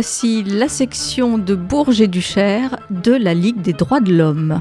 [0.00, 4.60] Voici la section de Bourges et du Cher de la Ligue des droits de l'homme.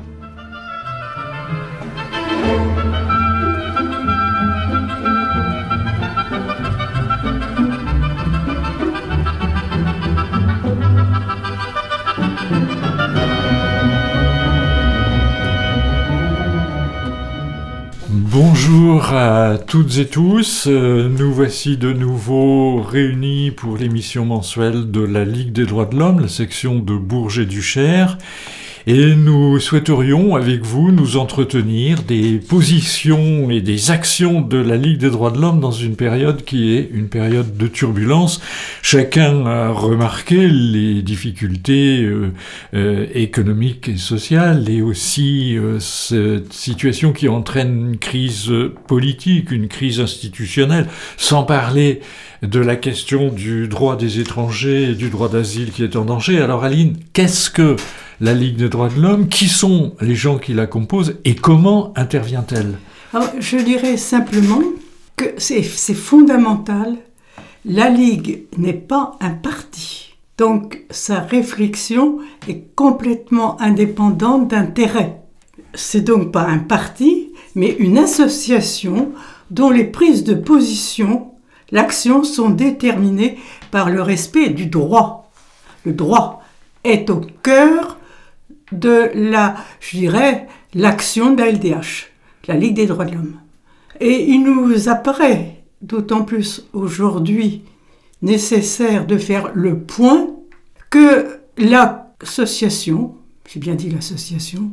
[19.67, 25.51] Toutes et tous, euh, nous voici de nouveau réunis pour l'émission mensuelle de la Ligue
[25.51, 28.17] des droits de l'homme, la section de Bourges et du Cher.
[28.89, 34.99] Et nous souhaiterions avec vous nous entretenir des positions et des actions de la Ligue
[34.99, 38.39] des droits de l'homme dans une période qui est une période de turbulence.
[38.81, 42.31] Chacun a remarqué les difficultés euh,
[42.75, 48.49] euh, économiques et sociales et aussi euh, cette situation qui entraîne une crise
[48.87, 51.99] politique, une crise institutionnelle, sans parler
[52.41, 56.39] de la question du droit des étrangers et du droit d'asile qui est en danger.
[56.39, 57.75] Alors Aline, qu'est-ce que
[58.19, 61.93] la Ligue des droits de l'homme Qui sont les gens qui la composent et comment
[61.95, 62.77] intervient-elle?
[63.39, 64.61] Je dirais simplement
[65.15, 66.95] que c'est fondamental.
[67.65, 70.15] La Ligue n'est pas un parti.
[70.37, 75.21] Donc sa réflexion est complètement indépendante d'intérêt.
[75.73, 79.11] C'est donc pas un parti, mais une association
[79.49, 81.31] dont les prises de position,
[81.71, 83.37] l'action sont déterminées
[83.71, 85.31] par le respect du droit.
[85.85, 86.43] Le droit
[86.83, 87.96] est au cœur
[88.71, 92.07] de la, je dirais, l'action de la LDH,
[92.47, 93.39] la Ligue des droits de l'homme.
[93.99, 97.63] Et il nous apparaît d'autant plus aujourd'hui
[98.21, 100.27] nécessaire de faire le point
[100.89, 103.15] que l'association,
[103.47, 104.71] j'ai bien dit l'association,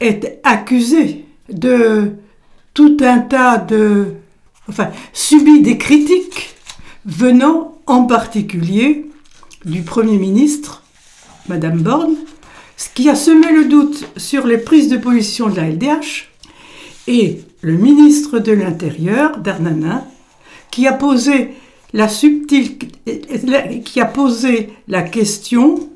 [0.00, 2.12] est accusée de
[2.74, 4.14] tout un tas de...
[4.68, 6.54] enfin, subit des critiques
[7.04, 9.10] venant en particulier
[9.64, 10.82] du Premier ministre,
[11.48, 12.14] Madame Borne,
[12.80, 16.30] ce qui a semé le doute sur les prises de position de la LDH,
[17.08, 20.02] et le ministre de l'Intérieur, Darnanin,
[20.70, 21.50] qui a posé
[21.92, 22.78] la subtile,
[23.84, 25.90] qui a posé la question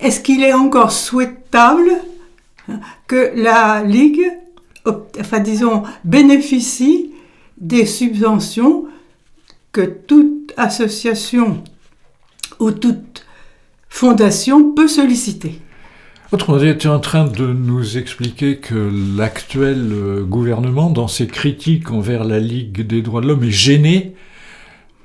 [0.00, 1.90] est-ce qu'il est encore souhaitable
[3.06, 4.32] que la Ligue,
[5.42, 7.10] disons, bénéficie
[7.58, 8.86] des subventions
[9.72, 11.62] que toute association
[12.60, 13.26] ou toute
[13.90, 15.60] fondation peut solliciter?
[16.48, 22.24] On était en train de nous expliquer que l'actuel euh, gouvernement, dans ses critiques envers
[22.24, 24.14] la Ligue des droits de l'homme, est gêné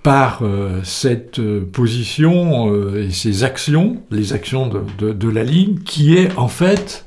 [0.02, 6.36] par euh, cette euh, position et ses actions, les actions de, la Ligue, qui est
[6.38, 7.06] en fait,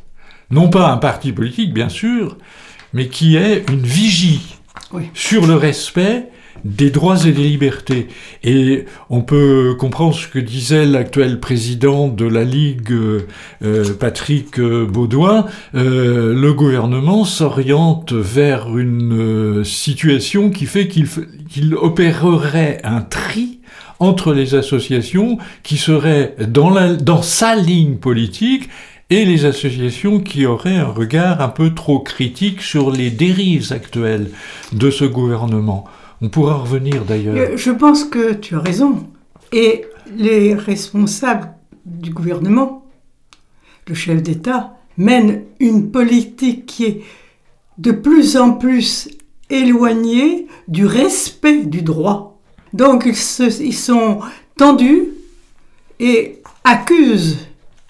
[0.50, 2.36] non pas un parti politique, bien sûr,
[2.92, 4.56] mais qui est une vigie
[5.14, 6.28] sur le respect
[6.64, 8.08] des droits et des libertés.
[8.44, 15.46] Et on peut comprendre ce que disait l'actuel président de la Ligue, euh, Patrick Baudouin.
[15.74, 23.60] Euh, le gouvernement s'oriente vers une euh, situation qui fait qu'il opérerait un tri
[23.98, 28.68] entre les associations qui seraient dans sa ligne politique
[29.10, 34.30] et les associations qui auraient un regard un peu trop critique sur les dérives actuelles
[34.72, 35.84] de ce gouvernement.
[36.22, 37.34] On pourra revenir d'ailleurs.
[37.36, 39.08] Euh, je pense que tu as raison.
[39.52, 39.84] Et
[40.16, 41.52] les responsables
[41.84, 42.86] du gouvernement,
[43.88, 47.02] le chef d'État, mènent une politique qui est
[47.78, 49.08] de plus en plus
[49.50, 52.38] éloignée du respect du droit.
[52.72, 54.20] Donc ils, sont
[54.56, 55.08] tendus
[55.98, 57.48] et accusent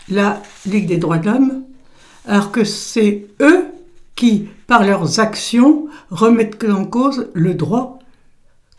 [0.08, 1.64] la Ligue des droits de l'homme,
[2.26, 3.66] alors que c'est eux
[4.16, 7.98] qui, par leurs actions, remettent en cause le droit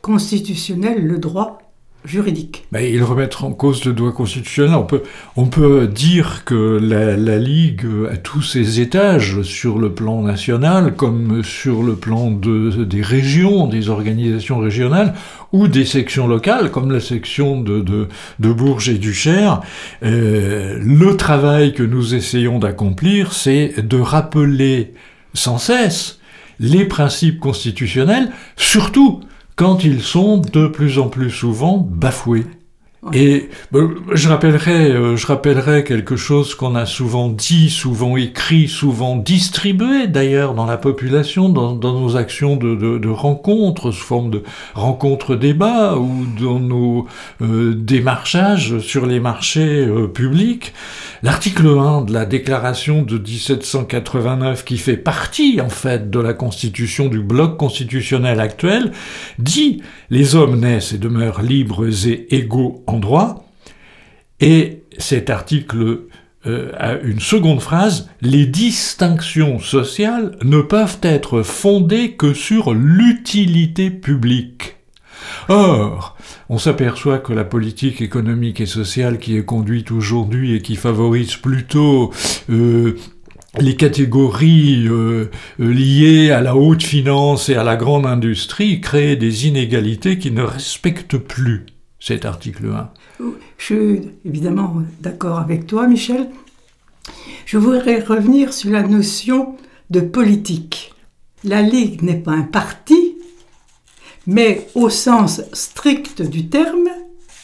[0.04, 1.60] constitutionnel le droit
[2.04, 2.66] juridique.
[2.74, 4.76] Mais ils remettent en cause le droit constitutionnel.
[4.76, 5.02] On peut,
[5.38, 11.42] on peut dire que la, Ligue a tous ses étages sur le plan national comme
[11.42, 15.14] sur le plan de, des régions, des organisations régionales
[15.54, 18.10] ou des sections locales comme la section de, de,
[18.40, 19.62] de Bourges et du Cher.
[20.04, 24.96] Euh, le travail que nous essayons d'accomplir, c'est de rappeler
[25.34, 26.20] sans cesse
[26.60, 29.22] les principes constitutionnels, surtout
[29.56, 32.46] quand ils sont de plus en plus souvent bafoués.
[33.12, 38.70] Et euh, je rappellerai, euh, je rappellerai quelque chose qu'on a souvent dit, souvent écrit,
[38.70, 45.98] souvent distribué d'ailleurs dans la population, dans, nos actions de, rencontres, sous forme de rencontres-débats
[45.98, 47.08] ou dans nos
[47.42, 50.74] euh, démarchages sur les marchés publics.
[51.24, 57.08] L'article 1 de la déclaration de 1789, qui fait partie en fait de la constitution
[57.08, 58.92] du bloc constitutionnel actuel,
[59.40, 63.48] dit les hommes naissent et demeurent libres et égaux en droit,
[64.42, 66.02] Et cet article
[66.46, 73.90] euh, a une seconde phrase, les distinctions sociales ne peuvent être fondées que sur l'utilité
[73.92, 74.76] publique.
[75.48, 76.13] Or,
[76.50, 81.36] on s'aperçoit que la politique économique et sociale qui est conduite aujourd'hui et qui favorise
[81.36, 82.12] plutôt
[82.50, 82.96] euh,
[83.60, 85.30] les catégories euh,
[85.60, 90.42] liées à la haute finance et à la grande industrie crée des inégalités qui ne
[90.42, 91.66] respectent plus
[92.00, 92.90] cet article 1.
[93.58, 96.28] Je suis évidemment d'accord avec toi, Michel.
[97.46, 99.56] Je voudrais revenir sur la notion
[99.90, 100.94] de politique.
[101.44, 103.13] La Ligue n'est pas un parti,
[104.28, 106.90] mais au sens strict du terme,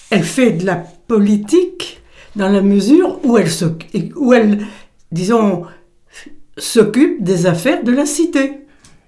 [0.09, 2.01] elle fait de la politique
[2.35, 4.59] dans la mesure où elle,
[5.11, 5.63] disons,
[6.57, 8.59] s'occupe des affaires de la cité.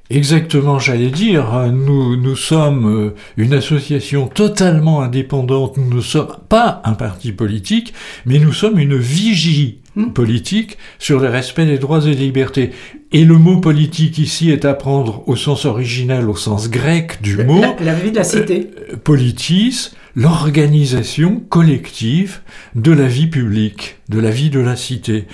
[0.10, 6.36] Exactement, j'allais dire, hein, nous, nous sommes euh, une association totalement indépendante, nous ne sommes
[6.50, 7.94] pas un parti politique,
[8.26, 9.81] mais nous sommes une vigie.
[10.14, 12.72] Politique sur le respect des droits et des libertés.
[13.12, 17.44] Et le mot politique ici est à prendre au sens originel, au sens grec du
[17.44, 17.62] mot.
[17.82, 18.70] La, vie de la cité.
[18.92, 22.40] Euh, politis, l'organisation collective
[22.76, 25.26] de la vie publique, de la vie de la cité.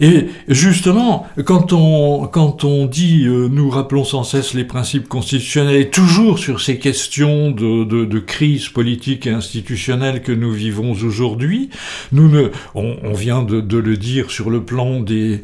[0.00, 5.76] Et justement, quand on, quand on dit, euh, nous rappelons sans cesse les principes constitutionnels,
[5.76, 10.92] et toujours sur ces questions de, de, de crise politique et institutionnelle que nous vivons
[10.92, 11.70] aujourd'hui,
[12.12, 15.40] nous ne, on, on vient de, de, le dire sur le plan des,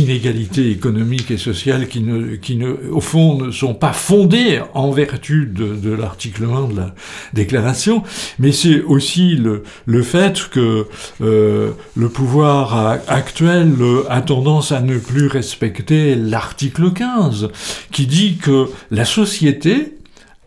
[0.00, 5.90] inégalités économiques et sociales qui, ne, au fond, ne sont pas fondées en vertu de,
[5.90, 6.94] l'article 1 de la
[7.32, 8.02] déclaration,
[8.38, 10.86] mais c'est aussi le, fait que
[11.20, 13.74] euh, le pouvoir actuel
[14.08, 17.50] a tendance à ne plus respecter l'article 15,
[17.90, 19.94] qui dit que la société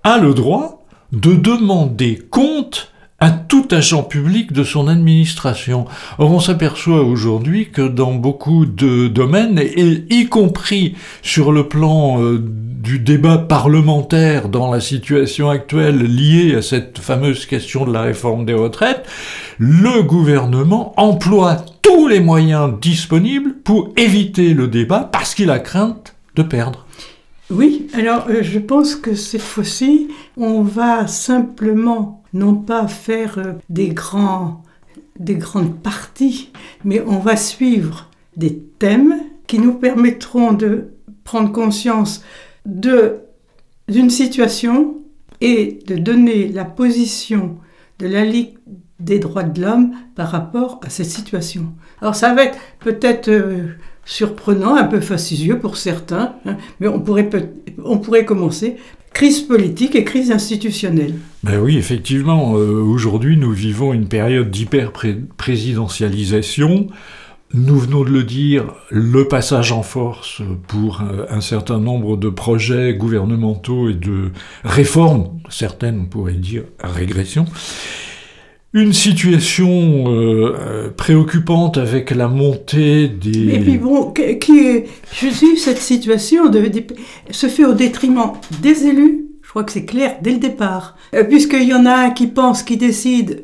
[0.03, 2.90] a le droit de demander compte
[3.21, 5.85] à tout agent public de son administration.
[6.17, 12.19] Or, on s'aperçoit aujourd'hui que dans beaucoup de domaines, et y compris sur le plan
[12.19, 18.01] euh, du débat parlementaire dans la situation actuelle liée à cette fameuse question de la
[18.01, 19.05] réforme des retraites,
[19.59, 26.15] le gouvernement emploie tous les moyens disponibles pour éviter le débat parce qu'il a crainte
[26.35, 26.87] de perdre.
[27.51, 30.07] Oui, alors euh, je pense que cette fois-ci,
[30.37, 34.63] on va simplement non pas faire euh, des, grands,
[35.19, 36.51] des grandes parties,
[36.83, 39.15] mais on va suivre des thèmes
[39.47, 40.91] qui nous permettront de
[41.23, 42.23] prendre conscience
[42.65, 44.97] d'une situation
[45.41, 47.57] et de donner la position
[47.99, 48.57] de la Ligue
[48.99, 51.73] des droits de l'homme par rapport à cette situation.
[52.01, 53.67] Alors ça va être peut-être euh,
[54.05, 57.29] surprenant, un peu fastidieux pour certains, hein, mais on pourrait,
[57.83, 58.77] on pourrait commencer
[59.13, 61.13] crise politique et crise institutionnelle.
[61.43, 66.87] Ben oui, effectivement, euh, aujourd'hui nous vivons une période d'hyper-présidentialisation.
[67.53, 72.93] Nous venons de le dire, le passage en force pour un certain nombre de projets
[72.93, 74.31] gouvernementaux et de
[74.63, 77.43] réformes, certaines on pourrait dire régression.
[78.73, 83.55] Une situation euh, préoccupante avec la montée des...
[83.55, 86.43] Et puis bon, qui est, je cette situation
[87.31, 91.25] se fait au détriment des élus, je crois que c'est clair dès le départ, euh,
[91.25, 93.43] puisqu'il y en a un qui pense, qui décide,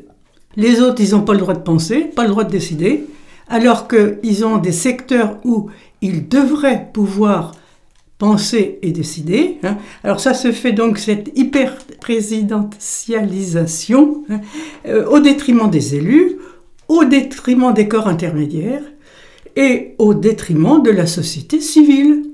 [0.56, 3.04] les autres, ils n'ont pas le droit de penser, pas le droit de décider,
[3.48, 5.68] alors qu'ils ont des secteurs où
[6.00, 7.52] ils devraient pouvoir
[8.18, 9.56] penser et décider.
[9.62, 9.78] Hein.
[10.04, 14.40] Alors ça se fait donc cette hyper-présidentialisation hein,
[14.86, 16.36] euh, au détriment des élus,
[16.88, 18.82] au détriment des corps intermédiaires
[19.56, 22.24] et au détriment de la société civile.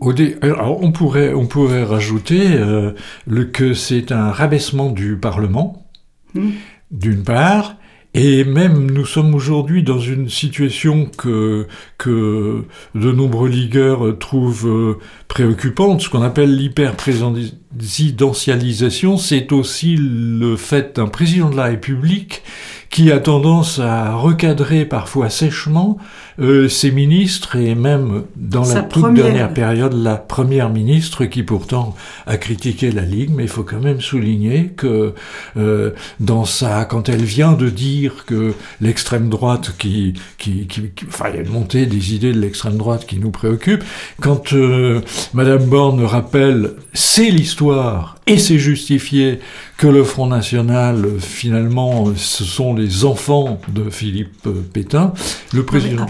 [0.43, 2.93] Alors on, pourrait, on pourrait rajouter euh,
[3.27, 5.87] le, que c'est un rabaissement du Parlement,
[6.35, 6.51] hmm.
[6.91, 7.77] d'une part,
[8.15, 11.67] et même nous sommes aujourd'hui dans une situation que,
[11.99, 12.63] que
[12.95, 16.03] de nombreux ligueurs trouvent euh, préoccupante.
[16.03, 22.45] Ce qu'on appelle l'hyper-présidentialisation, c'est aussi le fait d'un président de la République
[22.89, 25.99] qui a tendance à recadrer parfois sèchement
[26.41, 31.95] euh, ses ministres et même dans la toute dernière période la première ministre qui pourtant
[32.27, 35.15] a critiqué la Ligue, mais il faut quand même souligner que
[35.57, 41.27] euh, dans sa quand elle vient de dire que l'extrême droite qui, qui, qui, enfin
[41.31, 43.85] il y a une montée des idées de l'extrême droite qui nous préoccupe,
[44.21, 45.01] quand euh,
[45.35, 49.41] Madame Borne rappelle c'est l'histoire et c'est justifié
[49.77, 55.13] que le Front National, finalement, ce sont les enfants de Philippe Pétain,
[55.53, 56.07] le président,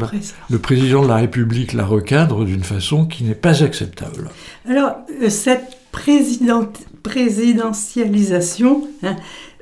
[0.51, 4.31] le président de la République la recadre d'une façon qui n'est pas acceptable.
[4.69, 9.17] Alors, euh, cette présidentialisation, hein,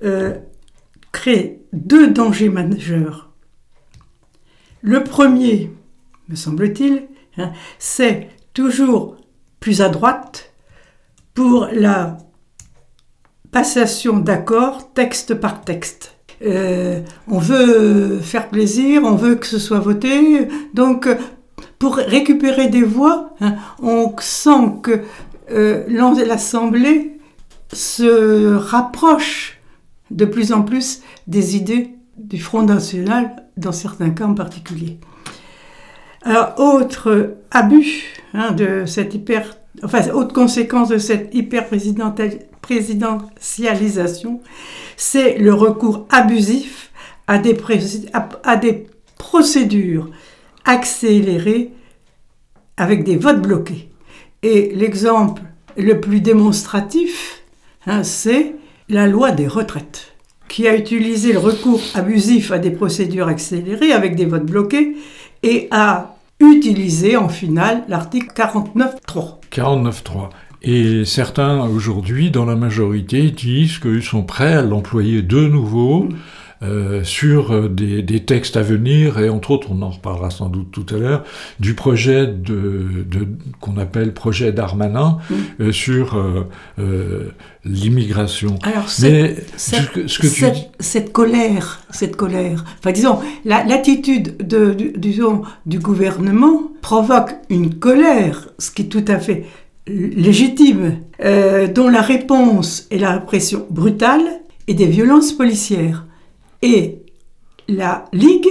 [0.04, 0.35] euh,
[1.12, 3.30] crée deux dangers majeurs.
[4.80, 5.71] Le premier,
[6.28, 7.06] me semble-t-il,
[7.38, 9.16] hein, c'est toujours
[9.61, 10.52] plus à droite
[11.35, 12.18] pour la
[13.52, 16.16] passation d'accords texte par texte.
[16.44, 21.08] Euh, on veut faire plaisir, on veut que ce soit voté, donc
[21.78, 25.02] pour récupérer des voix, hein, on sent que
[25.50, 27.18] euh, l'Assemblée
[27.72, 29.61] se rapproche
[30.11, 34.99] de plus en plus des idées du Front National, dans certains cas en particulier.
[36.22, 41.34] Alors, autre abus hein, de cette hyper, enfin, autre conséquence de cette
[42.62, 44.40] hyper-présidentialisation,
[44.97, 46.90] c'est le recours abusif
[47.26, 47.57] à des,
[48.45, 48.87] à des
[49.19, 50.11] procédures
[50.64, 51.73] accélérées
[52.76, 53.90] avec des votes bloqués.
[54.42, 55.42] Et l'exemple
[55.76, 57.42] le plus démonstratif,
[57.87, 58.57] hein, c'est
[58.88, 60.14] la loi des retraites,
[60.49, 64.97] qui a utilisé le recours abusif à des procédures accélérées avec des votes bloqués
[65.42, 69.37] et a utilisé en finale l'article 49.3.
[69.52, 70.28] 49.3.
[70.62, 76.04] Et certains aujourd'hui, dans la majorité, disent qu'ils sont prêts à l'employer de nouveau.
[76.04, 76.16] Mm.
[76.62, 80.49] Euh, sur euh, des, des, textes à venir, et entre autres, on en reparlera sans
[80.49, 81.25] doute tout à l'heure,
[81.59, 83.26] du projet de, de
[83.61, 85.35] qu'on appelle projet Darmanin mm.
[85.61, 87.31] euh, sur euh, euh,
[87.64, 88.61] l'immigration.
[88.62, 90.28] Alors, Mais cette, ce que,
[90.78, 98.50] cette, colère, cette colère, enfin disons, l'attitude de, du, disons, du gouvernement provoque une colère,
[98.61, 99.47] ce qui est tout à fait
[99.86, 100.98] légitime,
[101.74, 106.06] dont la réponse est la répression brutale et des violences policières.
[106.62, 106.98] Et
[107.68, 108.48] la Ligue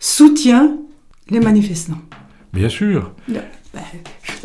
[0.00, 0.76] soutient
[1.30, 2.00] les manifestants.
[2.52, 3.12] Bien sûr.
[3.28, 3.42] Ben,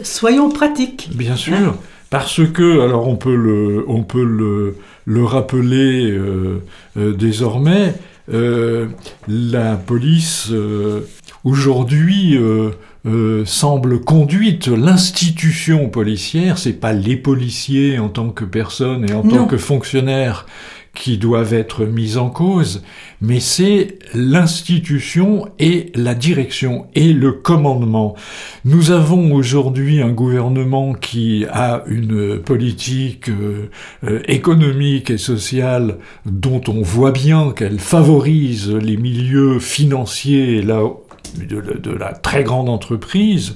[0.04, 1.10] soyons pratiques.
[1.16, 1.56] Bien sûr.
[1.58, 1.78] Hein.
[2.10, 6.62] parce que, alors on peut le, on peut le, le rappeler euh,
[6.98, 7.96] euh, désormais,
[8.32, 8.88] euh,
[9.28, 11.02] la police euh,
[11.44, 12.38] aujourd'hui
[13.08, 19.24] euh, semble conduite, l'institution policière, c'est pas les policiers en tant que personnes et en
[19.24, 19.38] non.
[19.38, 20.46] tant que fonctionnaires
[20.98, 22.84] qui doivent être mises en cause,
[23.22, 28.16] mais c'est l'institution et la direction et le commandement.
[28.66, 33.70] Nous avons aujourd'hui un gouvernement qui a une politique euh,
[34.06, 40.82] euh, économique et sociale dont on voit bien qu'elle favorise les milieux financiers là
[41.46, 43.56] de, de, la très grande entreprise.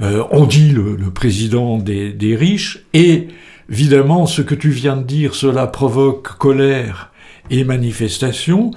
[0.00, 3.28] Euh, on dit le, le président des, des riches et
[3.70, 7.12] Évidemment, ce que tu viens de dire, cela provoque colère
[7.50, 8.70] et manifestation.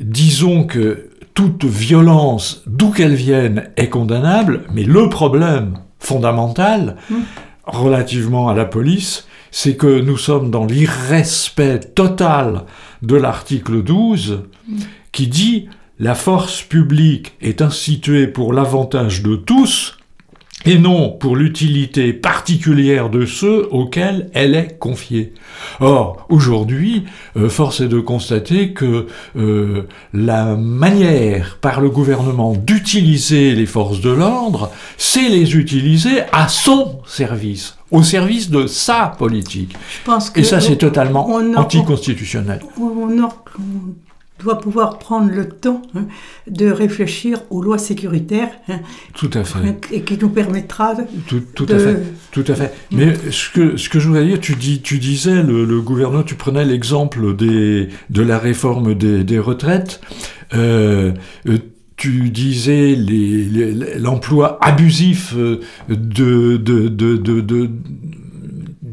[0.00, 7.14] Disons que toute violence, d'où qu'elle vienne, est condamnable, mais le problème fondamental, mmh.
[7.64, 12.64] relativement à la police, c'est que nous sommes dans l'irrespect total
[13.02, 14.76] de l'article 12, mmh.
[15.12, 15.68] qui dit
[16.00, 19.98] la force publique est instituée pour l'avantage de tous,
[20.64, 25.32] et non pour l'utilité particulière de ceux auxquels elle est confiée.
[25.80, 27.04] Or, aujourd'hui,
[27.36, 34.00] euh, force est de constater que euh, la manière par le gouvernement d'utiliser les forces
[34.00, 39.74] de l'ordre, c'est les utiliser à son service au service de sa politique.
[40.36, 41.26] Et ça, c'est totalement
[41.56, 42.60] anticonstitutionnel.
[42.78, 43.28] On, on,
[44.38, 46.06] doit pouvoir prendre le temps hein,
[46.48, 48.50] de réfléchir aux lois sécuritaires.
[48.68, 48.80] Hein,
[49.14, 49.58] tout à fait.
[49.92, 51.04] Et qui nous permettra de...
[51.26, 51.74] Tout, tout de...
[51.74, 52.02] à fait.
[52.30, 52.72] Tout à fait.
[52.92, 56.22] Mais ce que, ce que je voudrais dire, tu, dis, tu disais, le, le gouvernement,
[56.22, 60.00] tu prenais l'exemple des, de la réforme des, des retraites.
[60.54, 61.12] Euh,
[61.46, 61.58] euh
[61.98, 62.96] tu disais
[63.98, 67.70] l'emploi abusif euh, de, de, de, de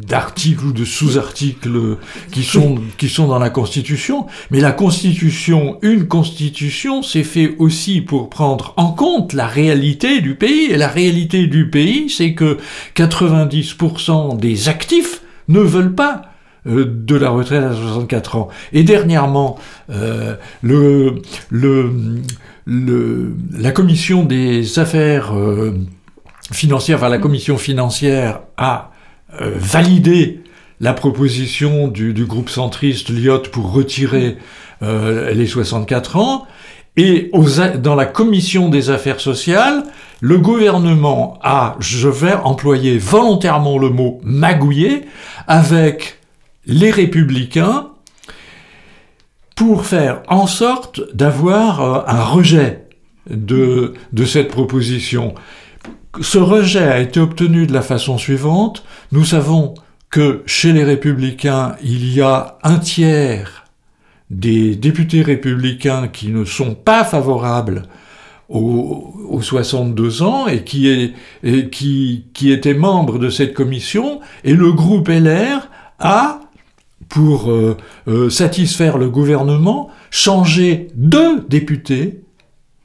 [0.07, 1.97] d'articles ou de sous-articles
[2.31, 8.01] qui sont, qui sont dans la Constitution, mais la Constitution, une Constitution, c'est fait aussi
[8.01, 12.57] pour prendre en compte la réalité du pays, et la réalité du pays, c'est que
[12.95, 16.23] 90% des actifs ne veulent pas
[16.67, 18.49] euh, de la retraite à 64 ans.
[18.73, 19.57] Et dernièrement,
[19.91, 20.35] euh,
[20.71, 21.11] la
[23.71, 25.77] commission des affaires euh,
[26.51, 28.91] financières, enfin la commission financière a
[29.41, 30.41] euh, valider
[30.81, 34.37] la proposition du, groupe centriste Lyot pour retirer
[34.83, 36.47] euh, les 64 ans.
[36.97, 37.31] Et
[37.79, 39.83] dans la commission des affaires sociales,
[40.21, 45.05] le gouvernement a, je vais employer volontairement le mot magouillé,
[45.47, 46.19] avec
[46.65, 47.89] les républicains
[49.55, 52.81] pour faire en sorte d'avoir euh, un rejet
[53.27, 53.93] de
[54.25, 55.33] cette proposition.
[56.21, 58.83] Ce rejet a été obtenu de la façon suivante.
[59.11, 59.73] Nous savons
[60.09, 63.65] que chez les républicains, il y a un tiers
[64.29, 67.83] des députés républicains qui ne sont pas favorables
[68.49, 74.53] aux, 62 ans et qui, est, et qui, qui était membre de cette commission, et
[74.53, 75.67] le groupe LR
[75.99, 76.41] a,
[77.09, 77.75] pour euh,
[78.07, 82.21] euh, satisfaire le gouvernement, changé deux députés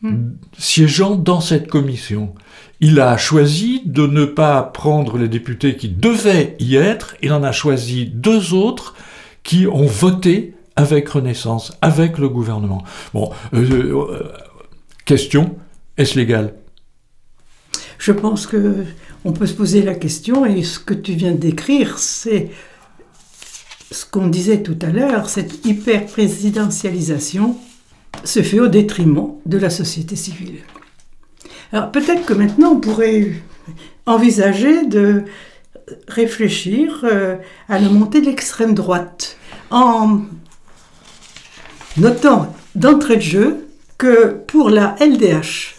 [0.03, 0.33] hmm.
[0.59, 2.35] siégeant dans cette commission.
[2.81, 7.43] Il a choisi de ne pas prendre les députés qui devaient y être, il en
[7.43, 8.95] a choisi deux autres
[9.43, 12.83] qui ont voté avec Renaissance, avec le gouvernement.
[13.13, 14.33] Bon, euh,
[15.11, 15.57] Question,
[15.99, 16.55] est-ce légal?
[17.99, 18.85] Je pense que
[19.25, 22.51] on peut se poser la question et ce que tu viens décrire, c'est
[23.91, 27.57] ce qu'on disait tout à l'heure, cette hyper-présidentialisation
[28.23, 30.61] se fait au détriment de la société civile.
[31.73, 33.33] Alors peut-être que maintenant on pourrait
[34.07, 35.25] envisager de
[36.09, 37.37] réfléchir euh,
[37.69, 39.37] à la montée de l'extrême droite
[39.71, 40.21] en
[41.97, 45.75] notant d'entrée de jeu que pour la LDH,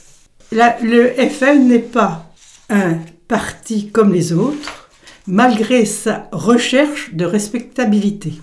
[0.52, 2.32] le FN n'est pas
[2.70, 4.90] un parti comme les autres,
[5.28, 8.34] malgré sa recherche de respectabilité.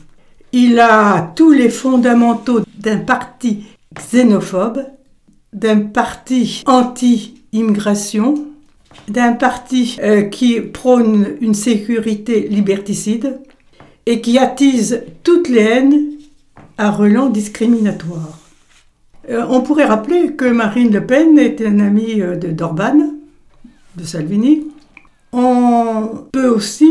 [0.52, 4.84] Il a tous les fondamentaux d'un parti xénophobe,
[5.52, 6.62] d'un parti
[7.52, 8.46] anti-immigration,
[9.06, 13.40] d'un parti euh, qui prône une sécurité liberticide
[14.06, 16.04] et qui attise toutes les haines
[16.78, 18.38] à relents discriminatoires.
[19.30, 23.12] Euh, on pourrait rappeler que Marine Le Pen était un ami euh, de d'Orban,
[23.96, 24.66] de Salvini.
[25.32, 26.90] On peut aussi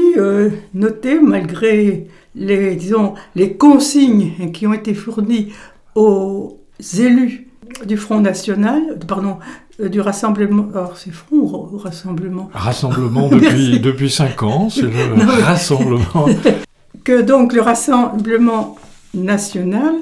[0.75, 5.53] noter, malgré les, disons, les consignes qui ont été fournies
[5.95, 6.59] aux
[6.99, 7.47] élus
[7.87, 9.39] du Front National, pardon,
[9.79, 10.67] du Rassemblement.
[10.73, 16.27] Alors, c'est Front ou Rassemblement Rassemblement depuis, depuis cinq ans, c'est le Rassemblement.
[17.03, 18.75] que donc le Rassemblement
[19.13, 19.93] national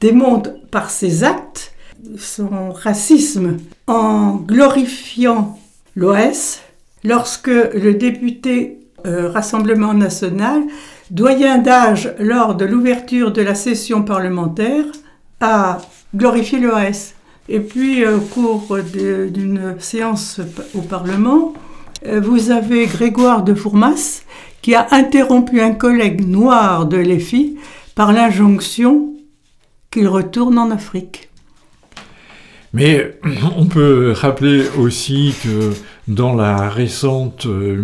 [0.00, 1.72] démontre par ses actes
[2.18, 5.58] son racisme en glorifiant
[5.94, 6.60] l'OS
[7.04, 10.62] lorsque le député euh, Rassemblement national,
[11.10, 14.84] doyen d'âge lors de l'ouverture de la session parlementaire,
[15.40, 15.78] a
[16.14, 17.14] glorifié l'OS.
[17.54, 20.40] Et puis, euh, au cours d'une séance
[20.74, 21.52] au Parlement,
[22.06, 24.22] euh, vous avez Grégoire de Fourmas
[24.62, 27.58] qui a interrompu un collègue noir de l'EFI
[27.94, 29.12] par l'injonction
[29.90, 31.28] qu'il retourne en Afrique.
[32.72, 33.18] Mais
[33.58, 35.72] on peut rappeler aussi que
[36.20, 37.82] euh,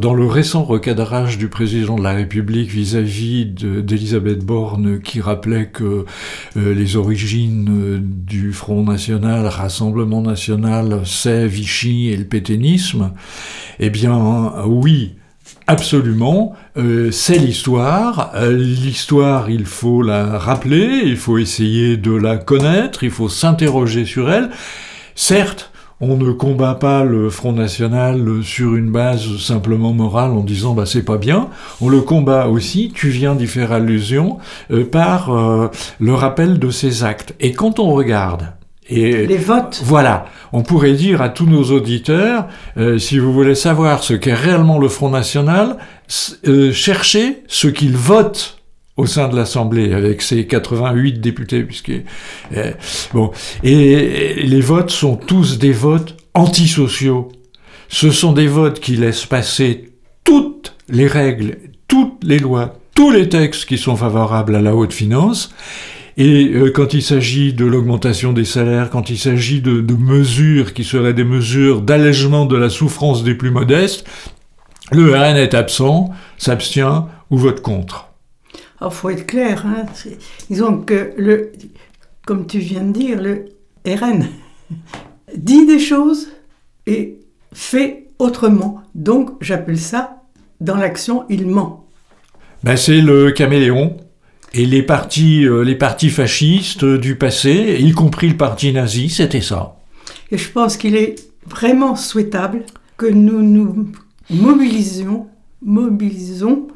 [0.00, 6.04] dans le récent recadrage du président de la République vis-à-vis d'Elisabeth Borne, qui rappelait que
[6.56, 13.12] euh, les origines euh, du Front National, Rassemblement National, c'est Vichy et le pétainisme,
[13.80, 15.14] eh bien oui,
[15.68, 16.54] Absolument,
[17.10, 18.32] c'est l'histoire.
[18.50, 24.30] L'histoire, il faut la rappeler, il faut essayer de la connaître, il faut s'interroger sur
[24.30, 24.50] elle.
[25.16, 30.74] Certes, on ne combat pas le Front National sur une base simplement morale en disant
[30.74, 31.48] bah c'est pas bien.
[31.80, 34.38] On le combat aussi, tu viens d'y faire allusion,
[34.70, 35.30] euh, par
[36.00, 37.34] le rappel de ses actes.
[37.40, 38.52] Et quand on regarde
[38.88, 39.80] et les votes.
[39.84, 40.26] Voilà.
[40.52, 44.78] On pourrait dire à tous nos auditeurs, euh, si vous voulez savoir ce qu'est réellement
[44.78, 45.76] le Front National,
[46.46, 48.55] euh, cherchez ce qu'ils votent
[48.96, 51.92] au sein de l'Assemblée, avec ses 88 députés, puisque
[52.56, 52.72] euh,
[53.12, 53.30] bon,
[53.62, 57.28] et les votes sont tous des votes antisociaux.
[57.88, 59.92] Ce sont des votes qui laissent passer
[60.24, 64.92] toutes les règles, toutes les lois, tous les textes qui sont favorables à la haute
[64.92, 65.50] finance,
[66.16, 70.82] et euh, quand il s'agit de l'augmentation des salaires, quand il s'agit de, mesures qui
[70.82, 74.06] seraient des mesures d'allègement de la souffrance des plus modestes,
[74.92, 78.08] le RN est absent, s'abstient ou vote contre.
[78.80, 79.64] Il faut être clair.
[79.66, 79.86] Hein,
[80.50, 81.52] disons que, le,
[82.26, 83.46] comme tu viens de dire, le
[83.86, 84.26] RN
[85.36, 86.28] dit des choses
[86.86, 87.18] et
[87.52, 88.82] fait autrement.
[88.94, 90.22] Donc j'appelle ça,
[90.60, 91.86] dans l'action, il ment.
[92.64, 93.96] Ben, c'est le caméléon
[94.52, 99.40] et les partis, euh, les partis fascistes du passé, y compris le parti nazi, c'était
[99.40, 99.76] ça.
[100.30, 102.64] Et je pense qu'il est vraiment souhaitable
[102.96, 103.92] que nous nous
[104.30, 105.26] mobilisions,
[105.62, 106.68] mobilisons,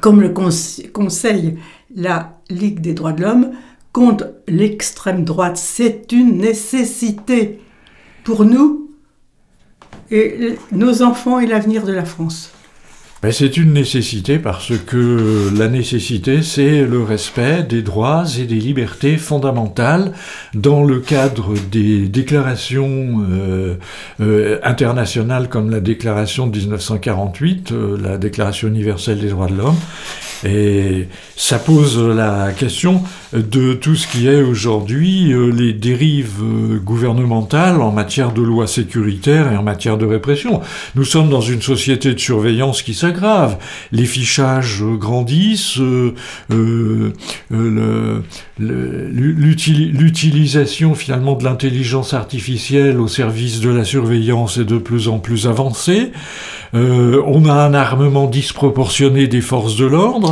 [0.00, 1.58] comme le conseille
[1.94, 3.52] la Ligue des droits de l'homme,
[3.92, 5.56] contre l'extrême droite.
[5.56, 7.60] C'est une nécessité
[8.24, 8.90] pour nous
[10.10, 12.52] et nos enfants et l'avenir de la France.
[13.22, 18.56] Ben, c'est une nécessité parce que la nécessité, c'est le respect des droits et des
[18.56, 20.12] libertés fondamentales
[20.52, 23.76] dans le cadre des déclarations euh,
[24.20, 29.78] euh, internationales comme la déclaration de 1948, euh, la Déclaration universelle des droits de l'homme,
[30.44, 36.78] Et ça pose la question de tout ce qui est aujourd'hui euh, les dérives euh,
[36.78, 40.60] gouvernementales en matière de lois sécuritaires et en matière de répression.
[40.94, 43.58] Nous sommes dans une société de surveillance qui s'aggrave.
[43.92, 46.14] Les fichages grandissent, euh,
[48.58, 55.46] l'utilisation finalement de l'intelligence artificielle au service de la surveillance est de plus en plus
[55.46, 56.12] avancée.
[56.72, 60.25] on a un armement disproportionné des forces de l'ordre,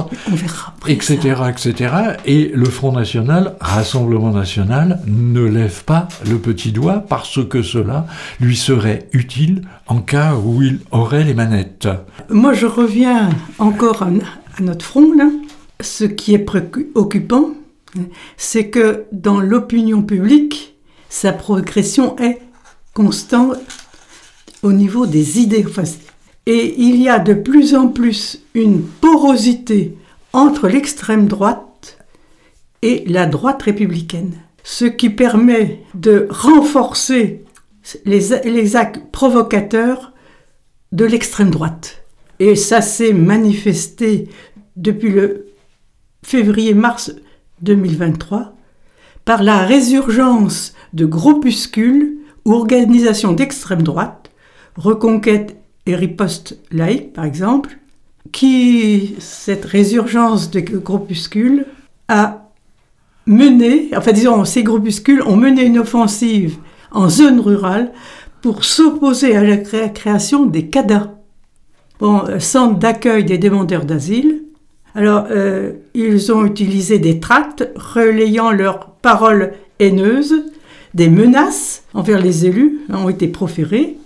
[0.86, 1.94] etc., etc.
[2.26, 8.06] Et le Front National, Rassemblement National, ne lève pas le petit doigt parce que cela
[8.40, 11.88] lui serait utile en cas où il aurait les manettes.
[12.28, 14.10] Moi, je reviens encore à,
[14.60, 15.28] notre front, là.
[15.80, 17.50] Ce qui est préoccupant,
[18.36, 20.76] c'est que dans l'opinion publique,
[21.08, 22.40] sa progression est
[22.92, 23.58] constante
[24.62, 25.64] au niveau des idées.
[26.46, 29.96] Et il y a de plus en plus une porosité
[30.32, 31.98] entre l'extrême droite
[32.82, 37.44] et la droite républicaine, ce qui permet de renforcer
[38.04, 40.12] les, actes provocateurs
[40.92, 42.04] de l'extrême droite.
[42.40, 44.28] Et ça s'est manifesté
[44.76, 45.46] depuis le
[46.22, 47.14] février-mars
[47.62, 48.54] 2023
[49.24, 54.30] par la résurgence de groupuscules ou organisations d'extrême droite,
[54.76, 57.78] Reconquête et riposte laïque, par exemple,
[58.32, 61.66] qui, cette résurgence de groupuscules,
[62.08, 62.50] a
[63.26, 66.56] mené, enfin disons, ces groupuscules ont mené une offensive
[66.90, 67.92] en zone rurale
[68.42, 71.14] pour s'opposer à la création des CADA,
[71.98, 74.42] bon, euh, centre d'accueil des demandeurs d'asile.
[74.94, 80.44] Alors, euh, ils ont utilisé des tracts relayant leurs paroles haineuses
[80.94, 83.96] des menaces envers les élus ont été proférées.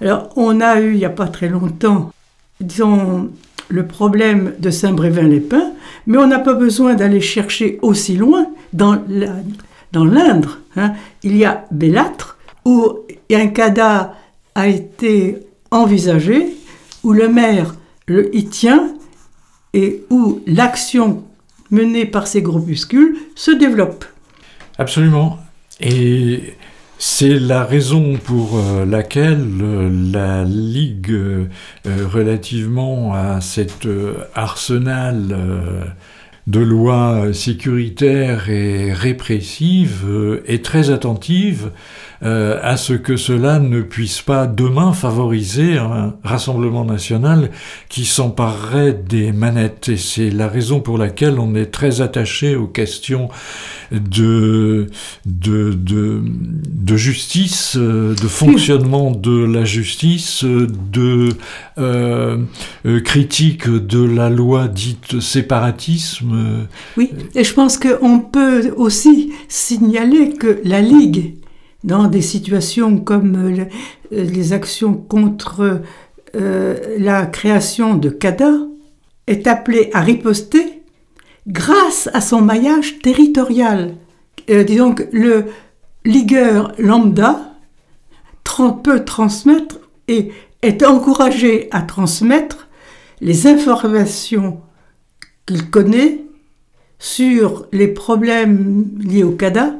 [0.00, 2.12] Alors, on a eu, il n'y a pas très longtemps,
[2.60, 3.30] disons,
[3.68, 5.72] le problème de Saint-Brévin-les-Pins,
[6.06, 8.98] mais on n'a pas besoin d'aller chercher aussi loin dans
[9.92, 10.58] l'Indre.
[10.76, 10.92] Hein.
[11.22, 12.98] Il y a Bellâtre, où
[13.32, 14.12] un cadavre
[14.54, 15.38] a été
[15.70, 16.54] envisagé,
[17.02, 17.74] où le maire
[18.06, 18.94] le, y tient
[19.72, 21.24] et où l'action
[21.70, 24.04] menée par ces groupuscules se développe.
[24.78, 25.38] Absolument.
[25.80, 26.54] Et
[26.98, 31.46] c'est la raison pour euh, laquelle euh, la Ligue, euh,
[31.84, 33.86] relativement à cet
[34.34, 35.94] arsenal
[36.46, 40.06] de lois sécuritaires et répressives,
[40.46, 41.70] est très attentive
[42.22, 47.50] euh, à ce que cela ne puisse pas demain favoriser un rassemblement national
[47.88, 49.88] qui s'emparerait des manettes.
[49.88, 53.28] Et c'est la raison pour laquelle on est très attaché aux questions
[53.92, 54.86] de,
[55.26, 61.28] de, de, justice, euh, de fonctionnement de la justice, de
[61.78, 62.38] euh,
[63.04, 66.66] critique de la loi dite séparatisme.
[66.96, 71.34] Oui, et je pense qu'on peut aussi signaler que la Ligue
[71.86, 73.64] dans des situations comme euh,
[74.12, 75.80] euh, les actions contre
[76.34, 78.52] euh, la création de CADA,
[79.28, 80.82] est appelé à riposter
[81.48, 83.94] grâce à son maillage territorial.
[84.48, 85.46] disons que le
[86.04, 87.54] ligueur lambda
[88.84, 90.30] peut transmettre et
[90.62, 92.68] est encouragé à transmettre
[93.20, 94.60] les informations
[95.44, 96.22] qu'il connaît
[97.00, 99.74] sur les problèmes liés au CADA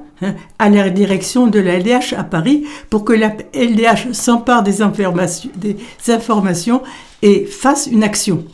[0.58, 5.50] à la direction de la LDH à Paris pour que la LDH s'empare des informations,
[7.22, 8.44] et fasse une action.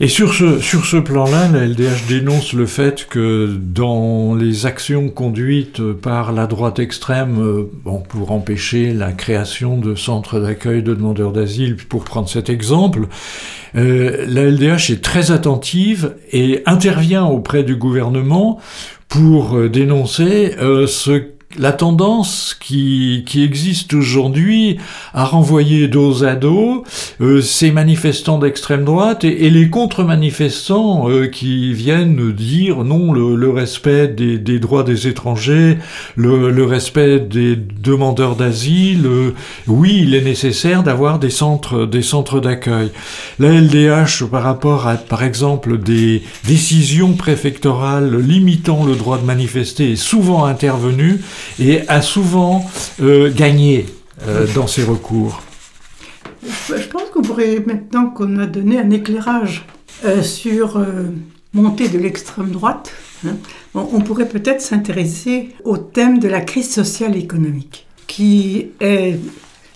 [0.00, 6.32] Et sur ce, plan-là, la LDH dénonce le fait que dans les actions conduites par
[6.32, 7.70] la droite extrême, euh,
[8.08, 13.06] pour empêcher la création de centres d'accueil de demandeurs d'asile, pour prendre cet exemple,
[13.76, 18.58] euh, la LDH est très attentive et intervient auprès du gouvernement
[19.12, 21.22] pour euh, dénoncer euh, ce
[21.58, 24.78] la tendance qui, qui existe aujourd'hui
[25.12, 26.84] à renvoyer dos à dos
[27.20, 33.50] euh, ces manifestants d'extrême droite et, les contre-manifestants euh, qui viennent dire non le, le
[33.50, 35.78] respect des, des, droits des étrangers,
[36.16, 39.34] le, le respect des demandeurs d'asile, euh,
[39.66, 42.90] oui il est nécessaire d'avoir des centres des centres d'accueil.
[43.38, 49.92] La LDH par rapport à par exemple des décisions préfectorales limitant le droit de manifester
[49.92, 51.20] est souvent intervenue
[51.58, 52.64] et a souvent
[53.00, 53.86] euh, gagné
[54.26, 55.42] euh, dans ses recours.
[56.42, 59.64] Je pense qu'on pourrait, maintenant qu'on a donné un éclairage
[60.04, 60.84] euh, sur
[61.52, 62.92] montée de l'extrême droite,
[63.26, 63.36] hein,
[63.74, 69.18] on pourrait peut-être s'intéresser au thème de la crise sociale et économique, qui est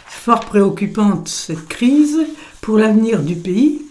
[0.07, 2.19] fort préoccupante, cette crise,
[2.61, 3.86] pour l'avenir du pays,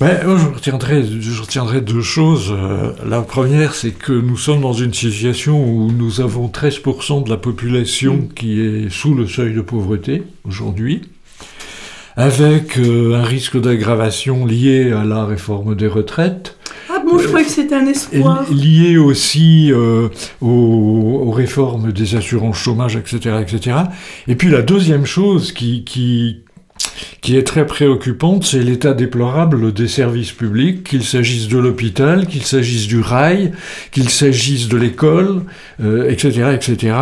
[0.00, 2.52] ben, je, retiendrai, je retiendrai deux choses.
[2.52, 7.30] Euh, la première, c'est que nous sommes dans une situation où nous avons 13% de
[7.30, 8.28] la population mm.
[8.34, 11.02] qui est sous le seuil de pauvreté aujourd'hui,
[12.16, 16.56] avec euh, un risque d'aggravation lié à la réforme des retraites.
[16.90, 18.46] Ah bon, je croyais que c'était un espoir.
[18.52, 20.08] Lié aussi euh,
[20.40, 23.76] aux, aux, réformes des assurances chômage, etc., etc.
[24.28, 26.44] Et puis la deuxième chose qui, qui,
[27.20, 32.42] qui est très préoccupante, c'est l'état déplorable des services publics, qu'il s'agisse de l'hôpital, qu'il
[32.42, 33.52] s'agisse du rail,
[33.90, 35.42] qu'il s'agisse de l'école,
[35.80, 36.96] etc., euh, etc.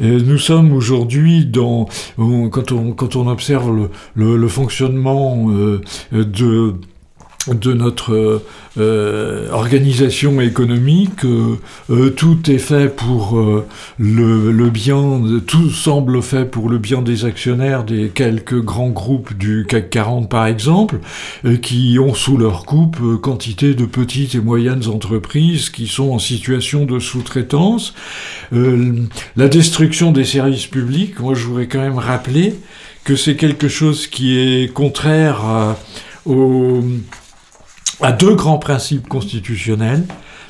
[0.00, 5.80] Euh, nous sommes aujourd'hui dans, quand on, quand on observe le, le, fonctionnement euh,
[6.12, 6.74] de
[7.54, 8.42] de notre
[8.78, 11.56] euh, organisation économique, euh,
[11.90, 13.40] euh, tout est fait pour
[13.98, 19.32] le, le, bien, tout semble fait pour le bien des actionnaires des quelques grands groupes
[19.34, 20.98] du CAC 40 par exemple,
[21.62, 26.84] qui ont sous leur coupe quantité de petites et moyennes entreprises qui sont en situation
[26.84, 27.94] de sous-traitance.
[28.52, 32.54] la destruction des services publics, moi je voudrais quand même rappeler
[33.04, 35.76] que c'est quelque chose qui est contraire
[36.26, 36.82] au
[38.00, 40.04] à deux grands principes constitutionnels.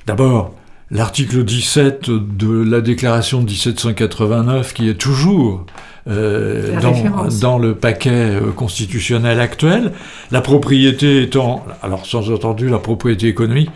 [0.07, 0.55] D'abord,
[0.91, 5.67] l'article 17 de la déclaration de 1789 qui est toujours
[6.09, 9.93] euh, dans, dans, le paquet euh, constitutionnel actuel,
[10.31, 13.71] la propriété étant, alors sans entendu la propriété économique,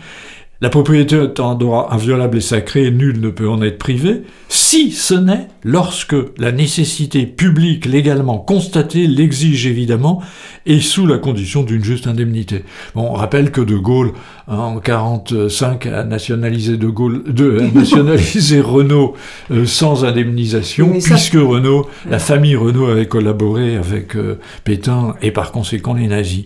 [0.61, 4.91] la propriété est un droit inviolable et sacré, nul ne peut en être privé, si
[4.91, 10.21] ce n'est lorsque la nécessité publique légalement constatée l'exige évidemment
[10.65, 12.63] et sous la condition d'une juste indemnité.
[12.95, 14.13] Bon, on rappelle que De Gaulle,
[14.47, 19.15] en 45, a nationalisé De Gaulle, de, a nationalisé Renault
[19.51, 25.51] euh, sans indemnisation, puisque Renault, la famille Renault avait collaboré avec euh, Pétain et par
[25.51, 26.45] conséquent les nazis.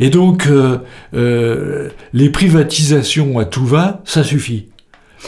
[0.00, 4.66] Et donc, euh, les privatisations à tout va, ça suffit.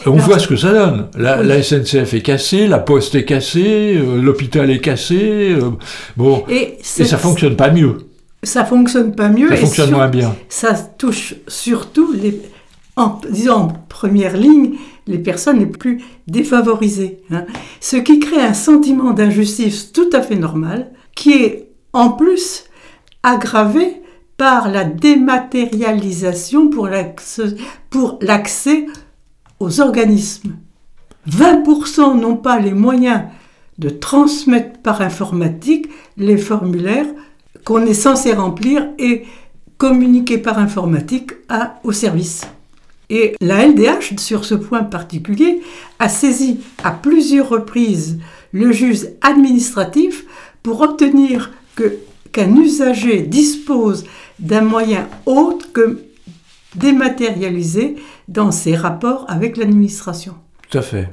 [0.05, 1.09] On voit ce que ça donne.
[1.17, 5.53] La, SNCF est cassée, la Poste est cassée, euh, l'hôpital est cassé.
[5.53, 5.71] Euh,
[6.17, 7.99] bon, et, ça fonctionne pas mieux.
[8.43, 9.49] Ça fonctionne pas mieux.
[9.49, 10.37] Ça fonctionne moins bien.
[10.49, 12.41] Ça touche surtout les,
[12.97, 14.75] en, disons en première ligne,
[15.07, 17.23] les personnes les plus défavorisées.
[17.31, 17.47] Hein.
[17.81, 22.65] Ce qui crée un sentiment d'injustice tout à fait normal, qui est en plus
[23.23, 24.03] aggravé
[24.37, 26.89] par la dématérialisation pour
[28.21, 28.87] l'accès
[29.61, 30.57] aux organismes.
[31.29, 33.23] 20% n'ont pas les moyens
[33.79, 37.07] de transmettre par informatique les formulaires
[37.65, 39.25] qu'on est censé remplir et
[39.77, 42.47] communiquer par informatique à, au service.
[43.11, 45.61] Et la LDH, sur ce point particulier,
[45.99, 48.19] a saisi à plusieurs reprises
[48.53, 50.25] le juge administratif
[50.63, 51.53] pour obtenir
[52.33, 54.05] qu'un usager dispose
[54.39, 56.01] d'un moyen autre que
[56.75, 57.97] dématérialisé
[58.29, 60.35] dans ses rapports avec l'administration.
[60.71, 61.09] Tout à fait.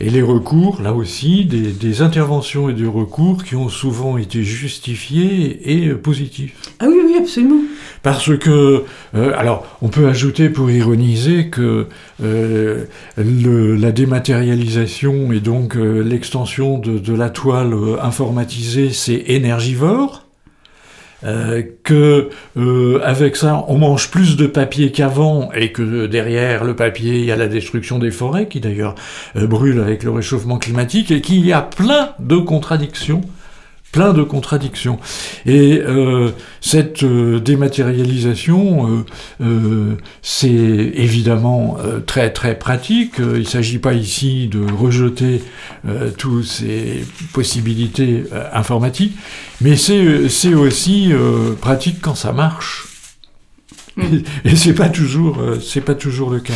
[0.00, 5.72] Et les recours, là aussi, des, interventions et des recours qui ont souvent été justifiés
[5.72, 6.54] et positifs.
[6.78, 7.62] Ah oui, oui, absolument.
[8.04, 8.84] Parce que,
[9.16, 11.88] euh, alors, on peut ajouter pour ironiser que
[12.22, 12.84] euh,
[13.16, 20.27] la dématérialisation et donc euh, l'extension de, la toile informatisée, c'est énergivore.
[21.24, 26.76] Euh, que euh, avec ça on mange plus de papier qu'avant et que derrière le
[26.76, 28.94] papier il y a la destruction des forêts qui d'ailleurs
[29.34, 33.22] euh, brûle avec le réchauffement climatique et qu'il y a plein de contradictions
[33.92, 34.98] plein de contradictions.
[35.46, 39.04] Et euh, cette euh, dématérialisation,
[39.40, 43.14] euh, c'est évidemment très très pratique.
[43.18, 45.42] Il ne s'agit pas ici de rejeter
[46.16, 49.16] toutes ces possibilités informatiques,
[49.60, 51.12] mais c'est aussi
[51.60, 52.86] pratique quand ça marche.
[53.96, 54.02] Mm.
[54.44, 56.54] Et, et c'est pas toujours c'est pas toujours le cas.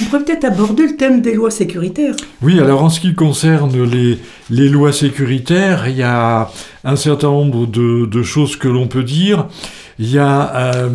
[0.00, 2.14] On pourrait peut-être aborder le thème des lois sécuritaires.
[2.42, 6.50] Oui, alors en ce qui concerne les, les lois sécuritaires, il y a
[6.84, 9.46] un certain nombre de, de choses que l'on peut dire.
[9.98, 10.88] Il y a euh,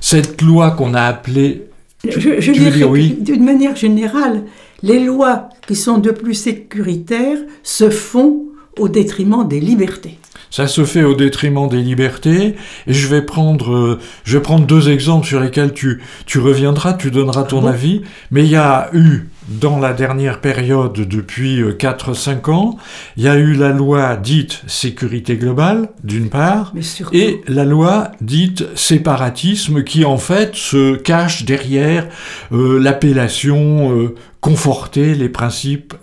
[0.00, 1.64] cette loi qu'on a appelée...
[2.06, 3.16] Je, je dirais oui?
[3.18, 4.44] d'une manière générale,
[4.82, 8.44] les lois qui sont de plus sécuritaires se font
[8.78, 10.18] au détriment des libertés.
[10.54, 12.54] Ça se fait au détriment des libertés.
[12.86, 16.92] Et je vais prendre, euh, je vais prendre deux exemples sur lesquels tu, tu reviendras,
[16.92, 18.02] tu donneras ton ah avis.
[18.30, 22.76] Mais il y a eu, dans la dernière période, depuis 4-5 euh, ans,
[23.16, 26.72] il y a eu la loi dite sécurité globale, d'une part,
[27.10, 32.06] et la loi dite séparatisme, qui en fait se cache derrière
[32.52, 35.94] euh, l'appellation conforter les principes,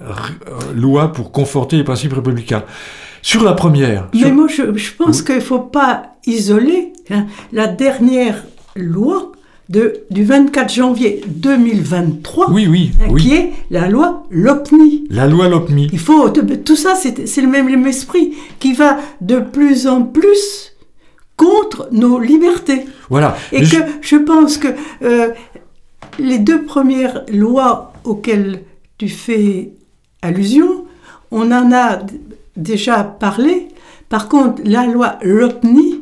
[0.75, 2.65] loi pour conforter les principes républicains.
[3.21, 4.07] Sur la première.
[4.13, 4.63] Mais moi, je,
[4.97, 8.43] pense qu'il ne faut pas isoler hein, la dernière
[8.75, 9.31] loi
[9.69, 13.21] de, du 24 janvier 2023, Oui, oui, hein, oui.
[13.21, 15.05] qui est la loi LOPNI.
[15.09, 15.87] La loi Lopmi.
[15.93, 20.01] Il faut tout ça, c'est le même, le même esprit qui va de plus en
[20.03, 20.73] plus
[21.37, 22.85] contre nos libertés.
[23.09, 23.37] Voilà.
[23.51, 24.67] Et Mais que je- je pense que
[25.03, 25.29] euh,
[26.19, 28.61] les deux premières lois auxquelles
[28.97, 29.71] tu fais
[30.21, 30.85] allusion,
[31.31, 31.99] on en a
[32.57, 33.67] déjà parlé.
[34.09, 35.99] Par contre, la loi LOPNI,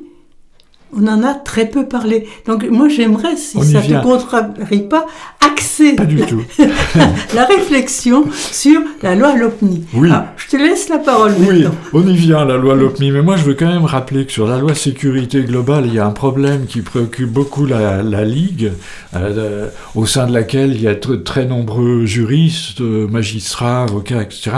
[0.97, 2.27] on en a très peu parlé.
[2.47, 5.05] Donc moi j'aimerais, si ça ne te contrarie pas,
[5.39, 6.41] axer Pas du la, tout.
[7.35, 9.85] la réflexion sur la loi LOPNI.
[9.93, 10.09] Oui.
[10.09, 11.75] Alors, je te laisse la parole Oui, maintenant.
[11.93, 13.12] on y vient, la loi LOPMI.
[13.12, 15.99] Mais moi, je veux quand même rappeler que sur la loi sécurité globale, il y
[15.99, 18.71] a un problème qui préoccupe beaucoup la, la Ligue,
[19.15, 24.23] euh, au sein de laquelle il y a tr- très nombreux juristes, euh, magistrats, avocats,
[24.23, 24.51] etc.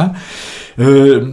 [0.82, 1.26] Euh,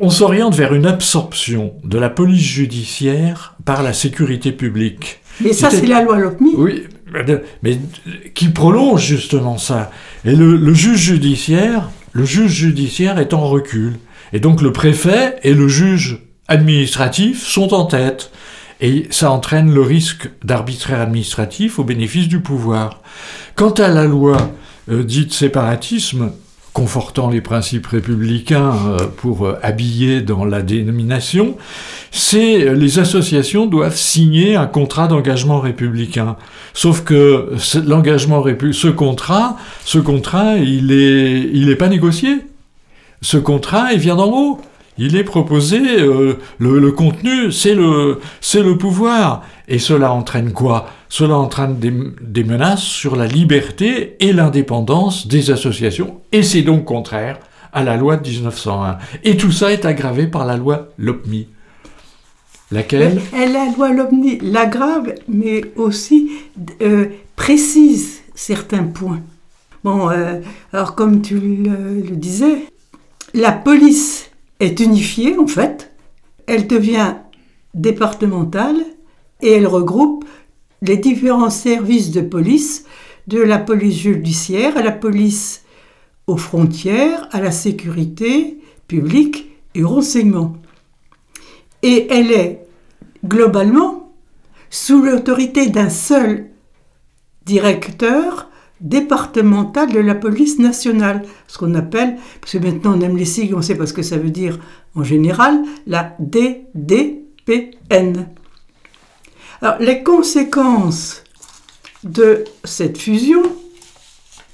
[0.00, 5.20] on s'oriente vers une absorption de la police judiciaire par la sécurité publique.
[5.40, 6.54] Mais ça, c'est la loi LOPNI.
[6.56, 6.84] Oui,
[7.62, 7.78] mais
[8.34, 9.90] qui prolonge justement ça.
[10.24, 13.94] Et le, le juge judiciaire, le juge judiciaire est en recul.
[14.32, 18.30] Et donc le préfet et le juge administratif sont en tête.
[18.80, 23.00] Et ça entraîne le risque d'arbitraire administratif au bénéfice du pouvoir.
[23.54, 24.50] Quant à la loi
[24.90, 26.32] euh, dite séparatisme,
[26.72, 31.56] confortant les principes républicains euh, pour euh, habiller dans la dénomination,
[32.10, 36.36] c'est euh, les associations doivent signer un contrat d'engagement républicain.
[36.72, 37.54] Sauf que
[37.86, 42.38] l'engagement ce contrat, ce contrat, il est, il est pas négocié.
[43.20, 44.60] Ce contrat, il vient d'en haut.
[44.98, 49.42] Il est proposé, euh, le, contenu, c'est le, pouvoir.
[49.68, 50.86] Et cela entraîne quoi?
[51.08, 56.20] Cela entraîne des, menaces sur la liberté et l'indépendance des associations.
[56.30, 57.38] Et c'est donc contraire
[57.72, 58.98] à la loi de 1901.
[59.24, 61.48] Et tout ça est aggravé par la loi LOPMI.
[62.70, 63.20] Laquelle?
[63.34, 66.30] Elle, la loi LOPNI l'aggrave, mais aussi
[66.82, 69.20] euh, précise certains points.
[69.84, 70.40] Bon, euh,
[70.72, 72.66] alors comme tu le disais,
[73.34, 74.31] la police
[74.62, 75.92] est unifiée en fait,
[76.46, 77.16] elle devient
[77.74, 78.76] départementale
[79.40, 80.24] et elle regroupe
[80.82, 82.84] les différents services de police,
[83.26, 85.64] de la police judiciaire à la police
[86.26, 90.56] aux frontières, à la sécurité publique et au renseignement.
[91.82, 92.66] Et elle est
[93.26, 94.12] globalement
[94.70, 96.50] sous l'autorité d'un seul
[97.44, 98.48] directeur
[98.82, 103.54] départemental de la police nationale, ce qu'on appelle, parce que maintenant on aime les sigles,
[103.54, 104.58] on sait pas ce que ça veut dire
[104.94, 107.56] en général, la DDPN.
[109.62, 111.22] Alors les conséquences
[112.04, 113.42] de cette fusion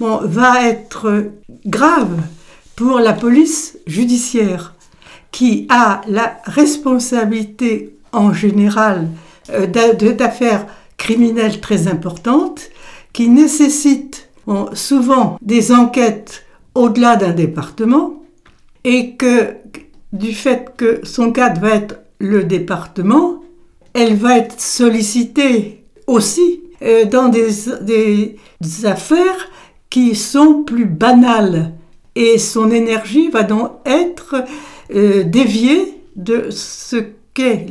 [0.00, 1.32] va être
[1.66, 2.20] grave
[2.76, 4.74] pour la police judiciaire
[5.32, 9.08] qui a la responsabilité en général
[9.50, 12.70] euh, d'affaires criminelles très importantes
[13.18, 16.44] qui nécessitent bon, souvent des enquêtes
[16.76, 18.22] au-delà d'un département
[18.84, 19.56] et que
[20.12, 23.42] du fait que son cadre va être le département,
[23.92, 28.36] elle va être sollicitée aussi euh, dans des,
[28.84, 29.50] affaires
[29.90, 31.72] qui sont plus banales
[32.14, 34.44] et son énergie va donc être
[34.94, 36.98] euh, déviée de ce
[37.34, 37.66] qu'est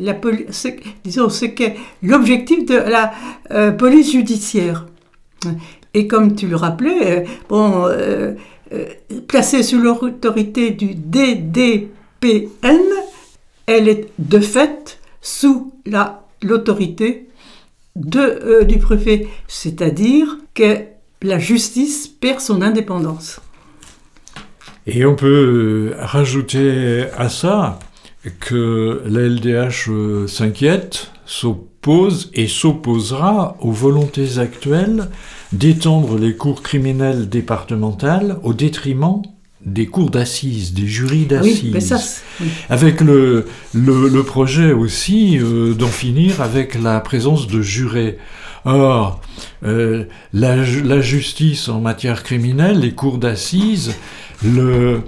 [0.52, 3.14] ce- qu'est l'objectif de la
[3.52, 4.88] euh, police judiciaire.
[5.94, 7.56] Et comme tu le rappelais, euh,
[7.90, 8.34] euh,
[8.74, 8.86] euh,
[9.28, 11.90] placée sous l'autorité du DDPN,
[13.66, 17.28] elle est de fait sous la- l'autorité
[17.96, 20.80] de, euh, du préfet, c'est-à-dire que
[21.24, 23.40] la justice perd son indépendance.
[24.86, 27.80] Et on peut rajouter à ça
[28.40, 35.10] que la LDH s'inquiète, s'oppose et s'opposera aux volontés actuelles
[35.54, 39.22] d'étendre les cours criminelles départementales au détriment
[39.66, 41.72] des cours d'assises, des jurys d'assises.
[41.74, 42.00] Oui, ça,
[42.40, 42.48] oui.
[42.70, 48.18] Avec le, le, le projet aussi euh, d'en finir avec la présence de jurés.
[48.66, 49.22] Or,
[49.66, 53.96] euh, la, ju- la justice en matière criminelle, les cours d'assises,
[54.46, 55.00] euh,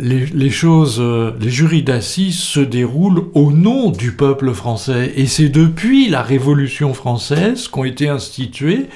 [0.00, 5.12] les, choses, euh, les jurys d'assises se déroulent au nom du peuple français.
[5.16, 8.86] Et c'est depuis la Révolution française qu'ont été instituées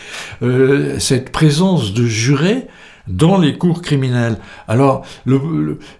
[0.99, 2.67] cette présence de jurés
[3.09, 4.37] dans les cours criminelles.
[4.69, 5.41] Alors, le-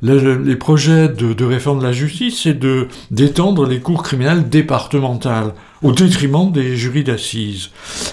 [0.03, 4.03] le- le- les projets de, de réforme de la justice, c'est de d'étendre les cours
[4.03, 7.71] criminelles départementales au détriment des jurys d'assises.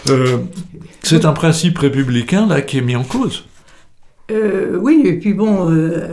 [0.08, 0.38] Euh,
[1.04, 3.46] c'est un principe républicain là qui est mis en cause.
[4.32, 6.08] Euh, oui, et puis bon, euh,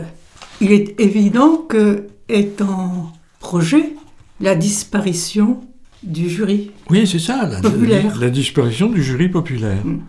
[0.61, 3.93] il est évident que est en projet
[4.41, 5.61] la disparition
[6.03, 6.71] du jury.
[6.89, 8.17] Oui, c'est ça, la, Populaire.
[8.19, 9.83] la disparition du jury populaire.
[9.83, 9.99] Mm.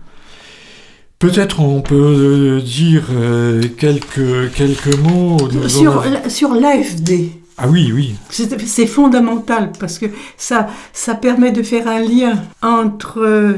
[1.18, 5.36] Peut-être on peut euh, dire euh, quelques, quelques mots.
[5.68, 8.14] Sur, la- sur l'AFD, Ah oui, oui.
[8.30, 10.06] c'est c'est fondamental parce que
[10.36, 13.52] ça, ça permet de faire un lien entre euh,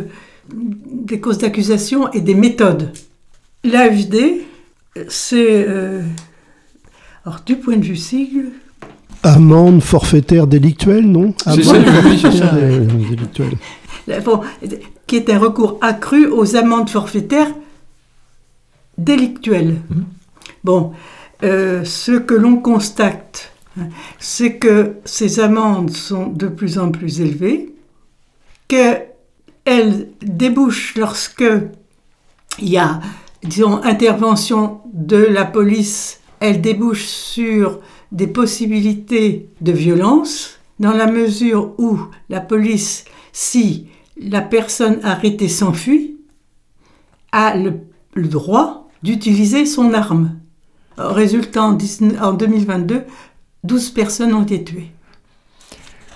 [0.55, 2.93] des causes d'accusation et des méthodes.
[3.63, 4.41] L'AFD,
[5.09, 5.67] c'est...
[5.69, 6.01] euh,
[7.27, 8.47] alors, du point de vue sigle,
[9.23, 11.35] Amende forfaitaire délictuelle, non?
[11.45, 13.53] C'est Amende forfaitaire, délictuelle.
[14.25, 14.41] bon,
[15.11, 17.53] qui est un recours accru aux amendes forfaitaires
[18.97, 19.81] délictuelles.
[19.91, 20.05] Mhm.
[20.63, 20.93] Bon,
[21.43, 23.89] euh, ce que l'on constate, hein,
[24.21, 27.75] c'est que ces amendes sont de plus en plus élevées,
[28.69, 31.53] qu'elles débouchent lorsque
[32.61, 33.01] il y a,
[33.43, 37.81] disons, intervention de la police, elles débouchent sur
[38.13, 41.99] des possibilités de violence, dans la mesure où
[42.29, 43.89] la police, si
[44.21, 46.17] la personne arrêtée s'enfuit,
[47.33, 47.75] a le,
[48.15, 50.37] le droit d'utiliser son arme.
[50.99, 53.05] Résultat, en 19 en 2022,
[53.65, 54.91] 12 personnes ont été tuées.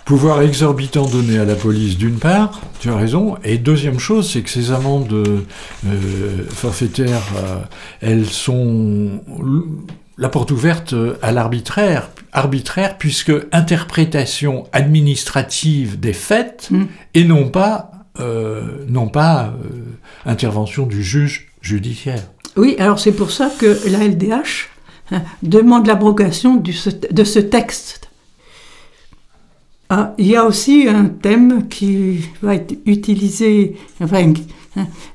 [0.04, 4.42] Pouvoir exorbitant donné à la police d'une part, tu as raison, et deuxième chose, c'est
[4.42, 7.56] que ces amendes euh, forfaitaires, euh,
[8.02, 9.22] elles sont
[10.18, 16.84] la porte ouverte à l'arbitraire, arbitraire, puisque interprétation administrative des faits Mm.
[17.14, 17.90] et non pas,
[18.20, 22.22] euh, non pas euh, intervention du juge judiciaire.
[22.56, 24.68] Oui, alors c'est pour ça que la LDH
[25.10, 28.04] hein, demande l'abrogation de ce texte.
[29.90, 34.06] Ah, il y a aussi un thème qui va être utilisé hein,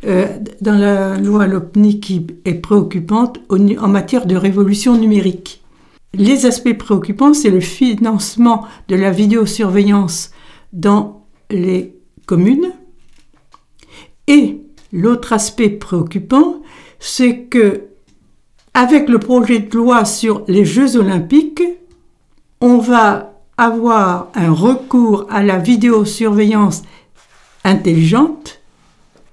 [0.05, 0.27] euh,
[0.61, 5.63] dans la loi Lopni qui est préoccupante en matière de révolution numérique.
[6.13, 10.31] Les aspects préoccupants, c'est le financement de la vidéosurveillance
[10.71, 11.95] dans les
[12.25, 12.71] communes.
[14.29, 14.61] Et
[14.93, 16.61] l'autre aspect préoccupant,
[16.99, 17.87] c'est que
[18.75, 21.63] avec le projet de loi sur les Jeux olympiques,
[22.61, 26.83] on va avoir un recours à la vidéosurveillance
[27.63, 28.61] intelligente,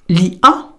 [0.08, 0.72] l'IA,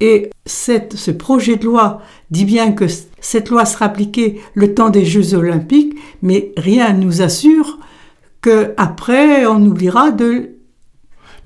[0.00, 2.86] et ce projet de loi dit bien que
[3.20, 7.78] cette loi sera appliquée le temps des Jeux olympiques, mais rien ne nous assure
[8.40, 10.57] que après on oubliera de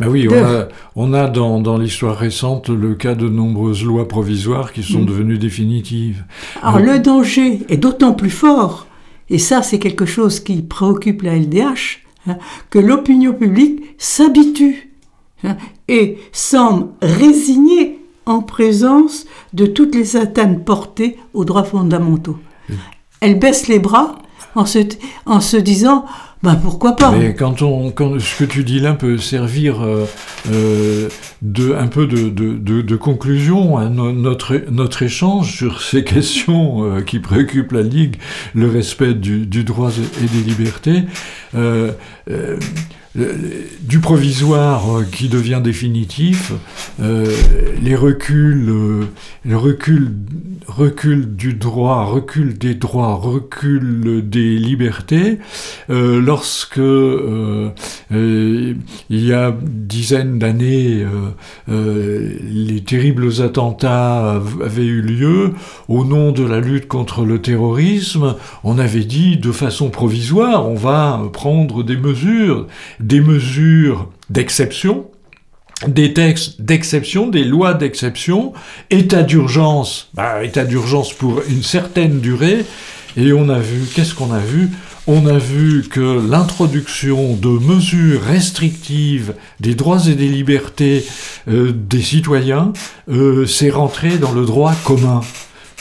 [0.02, 4.08] Ben oui, on a, on a dans, dans l'histoire récente le cas de nombreuses lois
[4.08, 5.06] provisoires qui sont Mm.
[5.06, 6.24] devenues définitives.
[6.62, 8.86] Alors le danger est d'autant plus fort,
[9.30, 12.36] et ça c'est quelque chose qui préoccupe la LDH, hein,
[12.70, 14.92] que l'opinion publique s'habitue
[15.44, 15.56] hein,
[15.88, 22.38] et semble résignée en présence de toutes les atteintes portées aux droits fondamentaux.
[23.20, 24.18] Elle baisse les bras
[24.54, 24.78] en se,
[25.26, 26.04] en se disant,
[26.42, 27.12] ben pourquoi pas.
[27.12, 30.06] Mais quand on, quand ce que tu dis là peut servir euh,
[30.50, 31.08] euh,
[31.40, 36.02] de, un peu de, de, de, de conclusion à no- notre, notre échange sur ces
[36.14, 38.16] questions euh, qui préoccupent la Ligue,
[38.54, 41.02] le respect du, du droit et des libertés,
[41.54, 41.92] euh,
[42.30, 42.58] euh,
[43.14, 46.52] du provisoire euh, qui devient définitif,
[47.00, 47.26] euh,
[47.82, 49.04] les reculs, euh,
[49.44, 50.12] le recul,
[50.66, 55.38] recul du droit, recul des droits, recul des libertés,
[55.88, 58.74] lorsque il
[59.10, 61.04] y a dizaines d'années,
[61.68, 65.50] les terribles attentats av- avaient eu lieu
[65.88, 70.74] au nom de la lutte contre le terrorisme, on avait dit de façon provisoire, on
[70.76, 72.66] va prendre des mesures,
[73.02, 75.06] des mesures d'exception,
[75.86, 78.52] des textes d'exception, des lois d'exception,
[78.90, 82.64] état d'urgence, bah, état d'urgence pour une certaine durée,
[83.16, 84.70] et on a vu, qu'est-ce qu'on a vu?
[85.06, 91.04] On a vu que l'introduction de mesures restrictives des droits et des libertés
[91.48, 92.72] euh, des citoyens,
[93.10, 95.20] euh, c'est rentré dans le droit commun.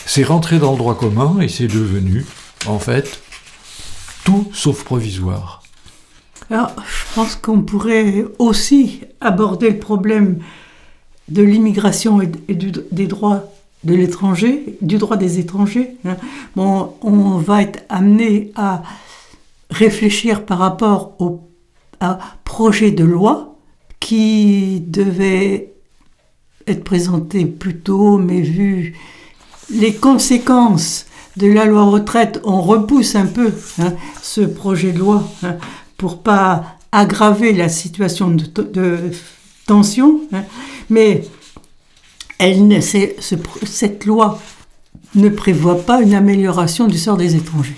[0.07, 2.25] C'est rentré dans le droit commun et c'est devenu,
[2.65, 3.21] en fait,
[4.25, 5.60] tout sauf provisoire.
[6.51, 10.39] Alors, je pense qu'on pourrait aussi aborder le problème
[11.29, 13.45] de l'immigration et, du- des droits
[13.85, 15.95] de l'étranger, du droit des étrangers.
[16.05, 16.17] hein.
[16.57, 18.83] On va être amené à
[19.69, 21.47] réfléchir par rapport au
[22.43, 23.55] projet de loi
[23.99, 25.71] qui devait
[26.67, 28.95] être présenté plus tôt, mais vu
[29.69, 31.05] les conséquences
[31.37, 35.55] de la loi retraite, on repousse un peu hein, ce projet de loi hein,
[36.01, 39.11] pour pas aggraver la situation de,
[39.67, 40.21] tension.
[40.33, 40.43] hein.
[40.89, 41.25] mais
[43.65, 44.41] cette loi
[45.13, 47.77] ne prévoit pas une amélioration du sort des étrangers.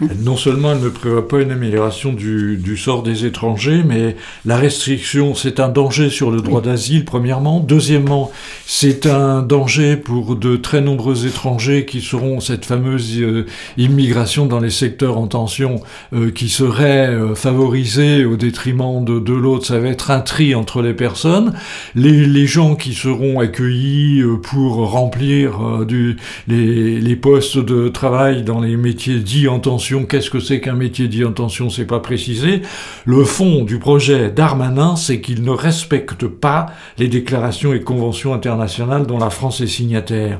[0.24, 4.56] Non seulement elle ne prévoit pas une amélioration du, du sort des étrangers, mais la
[4.56, 7.60] restriction, c'est un danger sur le droit d'asile, premièrement.
[7.60, 8.30] Deuxièmement,
[8.66, 13.46] c'est un danger pour de très nombreux étrangers qui seront cette fameuse euh,
[13.76, 15.80] immigration dans les secteurs en tension
[16.12, 19.66] euh, qui serait euh, favorisée au détriment de, de l'autre.
[19.66, 21.52] Ça va être un tri entre les personnes.
[21.94, 26.16] Les, les gens qui seront accueillis euh, pour remplir euh, du,
[26.48, 29.89] les, les postes de travail dans les métiers dits en tension.
[30.08, 32.62] Qu'est-ce que c'est qu'un métier dit en tension C'est pas précisé.
[33.04, 36.66] Le fond du projet Darmanin, c'est qu'il ne respecte pas
[36.98, 40.38] les déclarations et conventions internationales dont la France est signataire.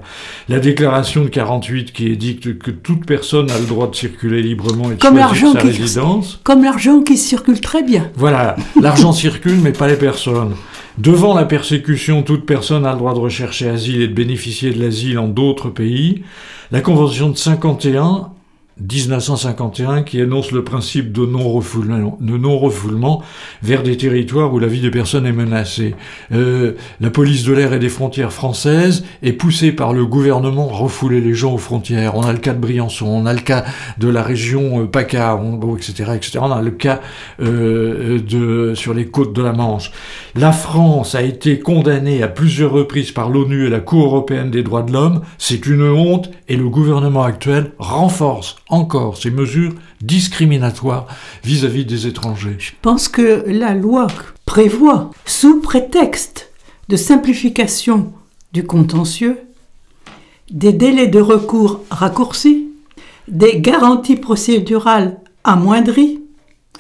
[0.49, 4.91] La déclaration de 48 qui édicte que toute personne a le droit de circuler librement
[4.91, 6.41] et de Comme choisir sa qui- résidence.
[6.45, 8.11] Comme l'argent qui circule très bien.
[8.17, 10.55] Voilà, l'argent circule, mais pas les personnes.
[10.99, 14.81] Devant la persécution, toute personne a le droit de rechercher asile et de bénéficier de
[14.83, 16.23] l'asile en d'autres pays.
[16.73, 18.29] La Convention de 51,
[18.81, 23.23] 1951, qui énonce le principe de non-refoulement
[23.63, 25.95] vers des territoires où la vie des personnes est menacée.
[26.33, 30.77] Euh, la police de l'air et des frontières françaises est poussée par le gouvernement à
[30.77, 32.17] refouler les gens aux frontières.
[32.17, 33.65] On a le cas de Briançon, on a le cas
[33.99, 35.41] de la région euh, PACA,
[35.77, 36.39] etc., etc.
[36.43, 37.01] On a le cas
[37.41, 39.91] euh, de, sur les côtes de la Manche.
[40.35, 44.63] La France a été condamnée à plusieurs reprises par l'ONU et la Cour européenne des
[44.63, 45.23] droits de l'homme.
[45.39, 51.07] C'est une honte et le gouvernement actuel renforce encore ces mesures discriminatoires
[51.45, 52.57] vis-à-vis des étrangers.
[52.59, 54.07] Je pense que la loi
[54.47, 56.51] prévoit, sous prétexte
[56.89, 58.13] de simplification
[58.53, 59.39] du contentieux,
[60.51, 62.69] des délais de recours raccourcis,
[63.29, 66.21] des garanties procédurales amoindries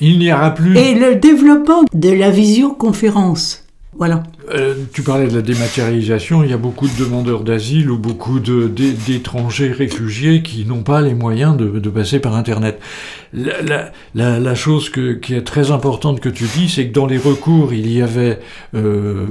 [0.01, 0.77] Il n'y aura plus...
[0.77, 3.65] et le développement de la visioconférence.
[3.97, 4.23] Voilà.
[4.55, 8.39] Euh, tu parlais de la dématérialisation, il y a beaucoup de demandeurs d'asile ou beaucoup
[8.39, 12.81] d'étrangers réfugiés qui n'ont pas les moyens de, de passer par Internet.
[13.35, 16.93] La, la- la- la chose que- qui est très importante que tu dis, c'est que
[16.95, 18.39] dans les recours, il y avait
[18.75, 19.27] euh,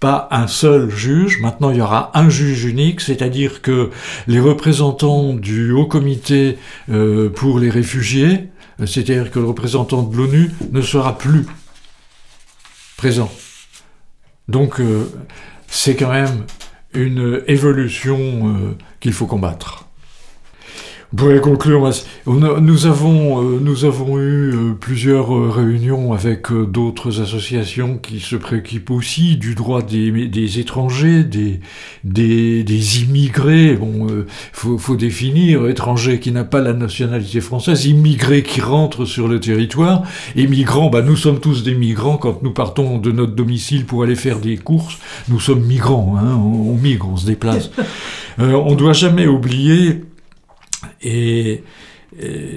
[0.00, 3.90] pas un seul juge, maintenant il y aura un juge unique, c'est-à-dire que
[4.26, 6.58] les représentants du Haut Comité
[6.90, 8.48] euh, pour les réfugiés,
[8.80, 11.46] euh, c'est-à-dire que le représentant de l'ONU ne sera plus
[12.98, 13.32] présent.
[14.48, 15.10] Donc euh,
[15.66, 16.44] c'est quand même
[16.92, 19.83] une évolution euh, qu'il faut combattre.
[21.16, 21.88] Pourrait conclure.
[22.26, 27.20] on a- nous, avons, euh, nous avons eu euh, plusieurs euh, réunions avec euh, d'autres
[27.20, 31.60] associations qui se préoccupent aussi du droit des, des étrangers, des,
[32.02, 33.74] des, des immigrés.
[33.76, 39.04] Bon, euh, faut, faut définir étranger qui n'a pas la nationalité française, immigré qui rentre
[39.04, 40.02] sur le territoire.
[40.34, 42.16] Et migrants, bah, nous sommes tous des migrants.
[42.16, 44.98] Quand nous partons de notre domicile pour aller faire des courses,
[45.28, 46.16] nous sommes migrants.
[46.18, 47.70] Hein, on, on migre, on se déplace.
[48.40, 50.00] Euh, on ne doit jamais oublier,
[51.04, 51.62] et,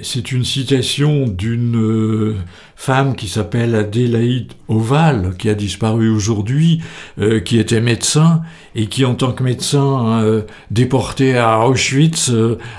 [0.02, 2.36] c'est une citation d'une euh,
[2.76, 6.80] femme qui s'appelle Adélaïde Oval, qui a disparu aujourd'hui,
[7.18, 8.42] euh, qui était médecin
[8.76, 12.30] et qui, en tant que médecin euh, déporté à Auschwitz,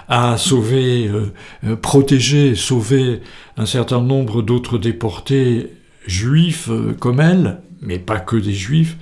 [0.08, 1.12] a sauvé,
[1.82, 3.20] protégé, sauvé
[3.58, 5.68] un certain nombre d'autres déportés
[6.08, 8.96] juifs comme elle, mais pas que des juifs.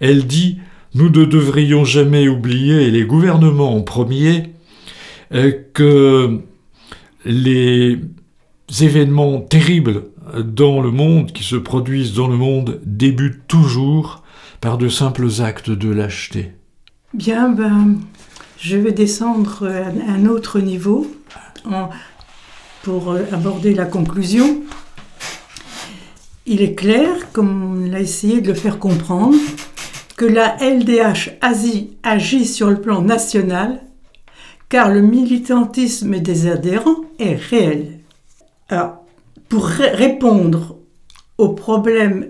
[0.00, 0.58] Elle dit
[0.94, 4.54] Nous ne devrions jamais oublier, et les gouvernements en premier,
[5.30, 6.40] que
[7.24, 8.00] les
[8.80, 10.04] événements terribles
[10.44, 14.22] dans le monde, qui se produisent dans le monde, débutent toujours
[14.60, 16.52] par de simples actes de lâcheté.
[17.14, 17.96] Bien, ben,
[18.58, 21.06] je vais descendre à un autre niveau
[22.82, 24.62] pour euh, aborder la conclusion.
[26.46, 29.36] Il est clair, comme on l'a essayé de le faire comprendre,
[30.16, 33.80] que la LDH Asie agit sur le plan national
[34.68, 38.00] car le militantisme des adhérents est réel.
[39.48, 40.76] Pour ré- répondre
[41.38, 42.28] aux problèmes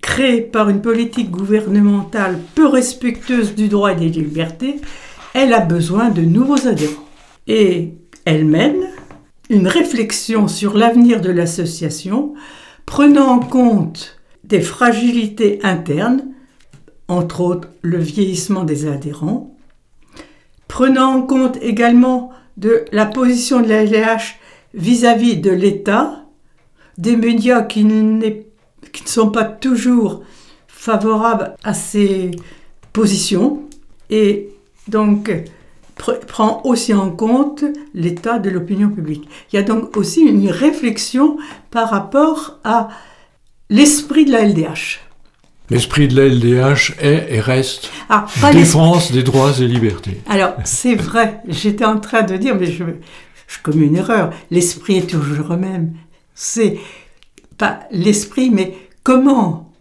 [0.00, 4.76] créés par une politique gouvernementale peu respectueuse du droit et des libertés,
[5.34, 7.04] elle a besoin de nouveaux adhérents.
[7.46, 8.82] Et elle mène
[9.48, 12.34] une réflexion sur l'avenir de l'association,
[12.86, 16.22] prenant en compte des fragilités internes,
[17.08, 19.56] entre autres le vieillissement des adhérents,
[20.70, 24.36] prenant en compte également de la position de la LDH
[24.72, 26.24] vis-à-vis de l'État,
[26.96, 28.20] des médias qui, ne
[29.04, 30.22] sont pas toujours
[30.68, 32.30] favorables à ces
[32.92, 33.64] positions,
[34.10, 34.50] et
[34.86, 35.32] donc
[35.98, 39.28] pr- prend aussi en compte l'état de l'opinion publique.
[39.52, 41.36] Il y a donc aussi une réflexion
[41.72, 42.90] par rapport à
[43.70, 45.00] l'esprit de la LDH.
[45.70, 50.20] L'esprit de la LDH est et reste Ah, défense des droits et libertés.
[50.28, 52.84] Alors, c'est vrai, j'étais en train de dire, mais je,
[53.46, 54.30] je commets une erreur.
[54.50, 55.94] L'esprit est toujours le même.
[56.34, 56.78] C'est
[57.56, 59.72] pas l'esprit, mais comment,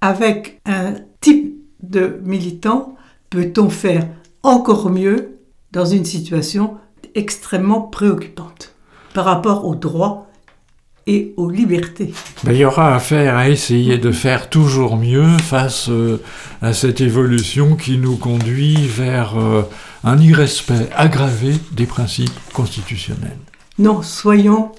[0.00, 2.96] avec un type de militant,
[3.30, 4.06] peut-on faire
[4.42, 5.38] encore mieux
[5.72, 6.76] dans une situation
[7.14, 8.74] extrêmement préoccupante
[9.14, 10.29] par rapport aux droits
[11.06, 12.12] et aux libertés.
[12.44, 16.20] Ben, il y aura affaire à essayer de faire toujours mieux face euh,
[16.62, 19.62] à cette évolution qui nous conduit vers euh,
[20.04, 23.38] un irrespect aggravé des principes constitutionnels.
[23.78, 24.72] Non, soyons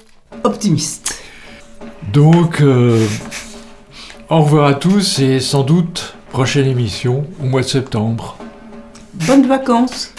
[0.44, 1.22] optimistes.
[2.14, 3.06] Donc, euh,
[4.30, 8.38] au revoir à tous et sans doute prochaine émission au mois de septembre.
[9.28, 10.14] Bonnes vacances